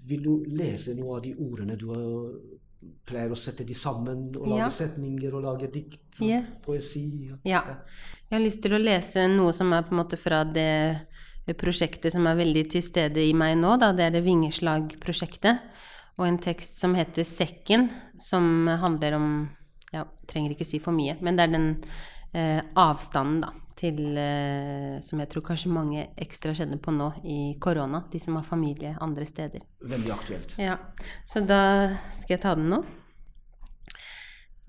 Vil 0.09 0.22
du 0.24 0.44
lese 0.48 0.94
noe 0.96 1.16
av 1.18 1.22
de 1.24 1.35
ordene 1.40 1.76
du 1.80 1.87
har, 1.92 2.35
pleier 3.07 3.31
å 3.31 3.37
sette 3.38 3.64
de 3.66 3.75
sammen, 3.75 4.29
og 4.37 4.47
lage 4.49 4.59
Ja. 4.59 4.68
setninger 4.70 5.35
og 5.35 5.42
lage 5.44 5.70
dikt? 5.73 6.20
Yes. 6.20 6.62
Poesi? 6.64 7.29
Ja. 7.29 7.37
Ja. 7.44 7.62
Jeg 8.31 8.38
har 8.40 8.44
lyst 8.44 8.62
til 8.62 8.73
å 8.73 8.83
lese 8.83 9.29
noe 9.29 9.53
som 9.53 9.73
er 9.73 9.83
på 9.83 9.92
en 9.92 9.99
måte 10.05 10.18
fra 10.18 10.44
det 10.44 11.07
prosjektet 11.59 12.12
som 12.12 12.27
er 12.27 12.37
veldig 12.37 12.70
til 12.70 12.83
stede 12.83 13.20
i 13.20 13.33
meg 13.37 13.59
nå, 13.59 13.79
da. 13.79 13.92
Det 13.92 14.01
er 14.07 14.11
det 14.11 14.25
Vingeslag-prosjektet. 14.25 15.61
Og 16.18 16.27
en 16.27 16.38
tekst 16.38 16.79
som 16.81 16.94
heter 16.94 17.25
Sekken, 17.25 17.90
som 18.18 18.66
handler 18.66 19.14
om 19.18 19.51
Ja, 19.92 20.05
trenger 20.27 20.51
ikke 20.57 20.66
si 20.66 20.79
for 20.81 20.90
mye, 20.92 21.16
men 21.23 21.37
det 21.37 21.44
er 21.44 21.53
den 21.53 21.85
eh, 22.35 22.61
avstanden, 22.75 23.42
da, 23.42 23.53
til 23.78 24.18
eh, 24.18 25.00
Som 25.02 25.20
jeg 25.22 25.30
tror 25.32 25.44
kanskje 25.46 25.72
mange 25.72 26.06
ekstra 26.20 26.54
kjenner 26.54 26.78
på 26.82 26.94
nå 26.94 27.10
i 27.24 27.38
korona, 27.60 28.04
de 28.10 28.20
som 28.22 28.37
har 28.38 28.46
familie 28.46 28.94
andre 29.02 29.26
steder. 29.26 29.64
Veldig 29.82 30.12
aktuelt. 30.14 30.54
Ja, 30.60 30.78
så 31.26 31.42
da 31.44 31.62
skal 32.18 32.37
jeg 32.37 32.44
ta 32.44 32.54
den 32.58 32.70
nå. 32.70 32.82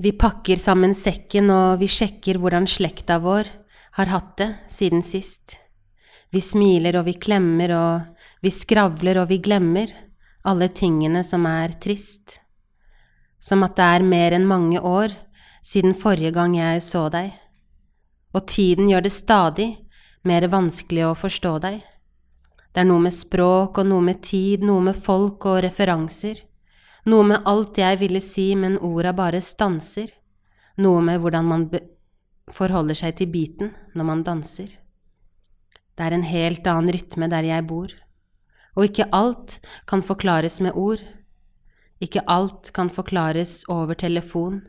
Vi 0.01 0.11
pakker 0.11 0.59
sammen 0.59 0.91
sekken, 0.97 1.49
og 1.53 1.79
vi 1.79 1.87
sjekker 1.87 2.39
hvordan 2.41 2.67
slekta 2.67 3.19
vår 3.23 3.47
har 3.95 4.11
hatt 4.11 4.33
det 4.41 4.49
siden 4.73 5.05
sist. 5.07 5.55
Vi 6.35 6.41
smiler 6.43 6.97
og 6.99 7.05
vi 7.07 7.13
klemmer, 7.15 7.71
og 7.71 8.41
vi 8.43 8.51
skravler 8.51 9.21
og 9.21 9.29
vi 9.29 9.39
glemmer 9.39 9.93
alle 10.45 10.67
tingene 10.75 11.23
som 11.23 11.45
er 11.47 11.77
trist. 11.81 12.41
Som 13.39 13.63
at 13.63 13.77
det 13.77 13.85
er 13.85 14.05
mer 14.05 14.35
enn 14.35 14.49
mange 14.49 14.81
år 14.81 15.15
siden 15.65 15.95
forrige 15.97 16.33
gang 16.35 16.57
jeg 16.57 16.83
så 16.83 17.07
deg. 17.13 17.31
Og 18.35 18.47
tiden 18.51 18.89
gjør 18.91 19.05
det 19.05 19.13
stadig 19.15 19.69
mer 20.27 20.47
vanskelig 20.51 21.05
å 21.07 21.15
forstå 21.15 21.53
deg. 21.63 21.79
Det 22.75 22.83
er 22.83 22.89
noe 22.89 23.05
med 23.05 23.15
språk 23.15 23.77
og 23.79 23.87
noe 23.87 24.03
med 24.03 24.19
tid, 24.25 24.65
noe 24.67 24.83
med 24.83 24.97
folk 24.99 25.45
og 25.47 25.61
referanser. 25.63 26.41
Noe 27.07 27.23
med 27.29 27.45
alt 27.47 27.77
jeg 27.79 28.01
ville 28.01 28.19
si, 28.19 28.49
men 28.59 28.79
orda 28.83 29.13
bare 29.15 29.39
stanser. 29.39 30.09
Noe 30.83 31.03
med 31.05 31.21
hvordan 31.23 31.47
man 31.47 31.69
forholder 32.51 32.97
seg 32.99 33.15
til 33.15 33.29
beaten 33.31 33.71
når 33.95 34.09
man 34.09 34.25
danser. 34.27 34.73
Det 35.95 36.03
er 36.03 36.17
en 36.17 36.27
helt 36.27 36.67
annen 36.67 36.91
rytme 36.91 37.29
der 37.31 37.47
jeg 37.47 37.67
bor. 37.69 37.93
Og 38.75 38.89
ikke 38.89 39.07
alt 39.15 39.61
kan 39.87 40.03
forklares 40.03 40.59
med 40.59 40.75
ord. 40.75 40.99
Ikke 42.03 42.25
alt 42.27 42.73
kan 42.75 42.91
forklares 42.91 43.61
over 43.71 43.95
telefon, 43.95 44.65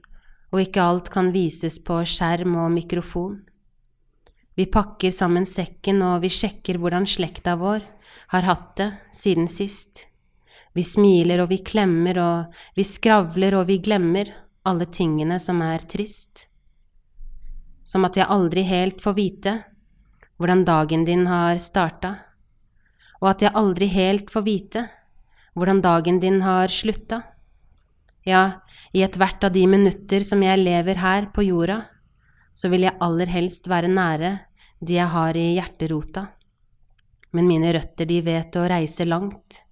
og 0.54 0.62
ikke 0.62 0.84
alt 0.84 1.10
kan 1.10 1.32
vises 1.34 1.80
på 1.82 1.98
skjerm 2.06 2.54
og 2.54 2.70
mikrofon. 2.76 3.40
Vi 4.56 4.64
pakker 4.72 5.12
sammen 5.12 5.44
sekken, 5.44 6.00
og 6.00 6.22
vi 6.24 6.30
sjekker 6.32 6.78
hvordan 6.80 7.04
slekta 7.04 7.58
vår 7.60 7.82
har 8.32 8.46
hatt 8.48 8.70
det 8.80 8.88
siden 9.12 9.50
sist. 9.52 10.06
Vi 10.72 10.84
smiler 10.84 11.42
og 11.44 11.50
vi 11.52 11.60
klemmer 11.64 12.18
og 12.20 12.56
vi 12.76 12.84
skravler 12.84 13.58
og 13.58 13.66
vi 13.68 13.78
glemmer 13.84 14.32
alle 14.66 14.88
tingene 14.88 15.36
som 15.40 15.60
er 15.64 15.84
trist. 15.88 16.46
Som 17.84 18.08
at 18.08 18.16
jeg 18.16 18.28
aldri 18.32 18.64
helt 18.66 19.04
får 19.04 19.16
vite 19.16 19.54
hvordan 20.36 20.64
dagen 20.68 21.04
din 21.08 21.24
har 21.28 21.56
starta, 21.60 22.16
og 23.22 23.30
at 23.30 23.44
jeg 23.44 23.56
aldri 23.56 23.88
helt 23.92 24.32
får 24.32 24.44
vite 24.44 24.82
hvordan 25.56 25.80
dagen 25.84 26.20
din 26.20 26.42
har 26.44 26.72
slutta. 26.72 27.22
Ja, 28.26 28.60
i 28.92 29.04
ethvert 29.04 29.44
av 29.44 29.54
de 29.54 29.64
minutter 29.68 30.24
som 30.24 30.42
jeg 30.44 30.60
lever 30.60 31.00
her 31.00 31.30
på 31.32 31.44
jorda, 31.46 31.86
så 32.52 32.68
vil 32.72 32.84
jeg 32.84 32.96
aller 33.00 33.30
helst 33.32 33.68
være 33.68 33.88
nære 33.92 34.34
de 34.80 34.98
jeg 34.98 35.08
har 35.12 35.36
i 35.36 35.54
hjerterota. 35.56 36.26
Men 37.32 37.48
mine 37.48 37.72
røtter, 37.76 38.06
de 38.08 38.20
vet 38.24 38.56
å 38.56 38.66
reise 38.68 39.04
langt. 39.04 39.62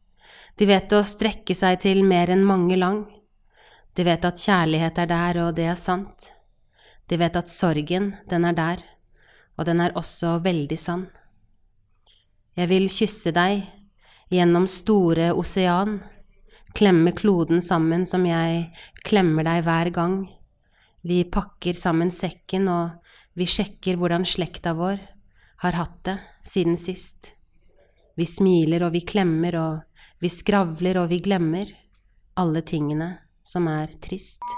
De 0.56 0.66
vet 0.68 0.92
å 0.92 1.02
strekke 1.04 1.54
seg 1.56 1.80
til 1.82 2.04
mer 2.06 2.30
enn 2.30 2.44
mange 2.46 2.76
lang. 2.78 3.04
De 3.94 4.04
vet 4.06 4.24
at 4.24 4.40
kjærlighet 4.40 4.98
er 5.02 5.10
der, 5.10 5.40
og 5.46 5.54
det 5.58 5.68
er 5.70 5.78
sant. 5.78 6.30
De 7.10 7.18
vet 7.20 7.36
at 7.36 7.50
sorgen, 7.52 8.14
den 8.30 8.46
er 8.48 8.56
der, 8.56 8.82
og 9.58 9.68
den 9.68 9.82
er 9.82 9.94
også 9.98 10.38
veldig 10.44 10.78
sann. 10.80 11.06
Jeg 12.54 12.70
vil 12.70 12.88
kysse 12.90 13.32
deg 13.34 13.64
gjennom 14.32 14.66
store 14.70 15.32
osean, 15.34 15.98
klemme 16.74 17.12
kloden 17.14 17.62
sammen 17.62 18.06
som 18.06 18.24
jeg 18.26 18.70
klemmer 19.06 19.46
deg 19.46 19.62
hver 19.66 19.90
gang. 19.94 20.16
Vi 21.04 21.22
pakker 21.28 21.76
sammen 21.76 22.10
sekken, 22.14 22.70
og 22.70 23.03
vi 23.34 23.46
sjekker 23.50 23.98
hvordan 23.98 24.26
slekta 24.28 24.74
vår 24.78 25.00
har 25.64 25.78
hatt 25.78 25.98
det 26.06 26.18
siden 26.46 26.76
sist. 26.78 27.32
Vi 28.14 28.26
smiler 28.30 28.84
og 28.86 28.94
vi 28.94 29.02
klemmer 29.02 29.58
og 29.58 30.04
vi 30.22 30.30
skravler 30.30 31.02
og 31.02 31.10
vi 31.10 31.18
glemmer 31.24 31.72
alle 32.38 32.62
tingene 32.62 33.10
som 33.46 33.66
er 33.70 33.90
trist. 34.04 34.54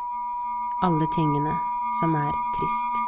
Alle 0.84 1.08
tingene 1.16 1.56
som 2.02 2.20
er 2.20 2.32
trist. 2.58 3.05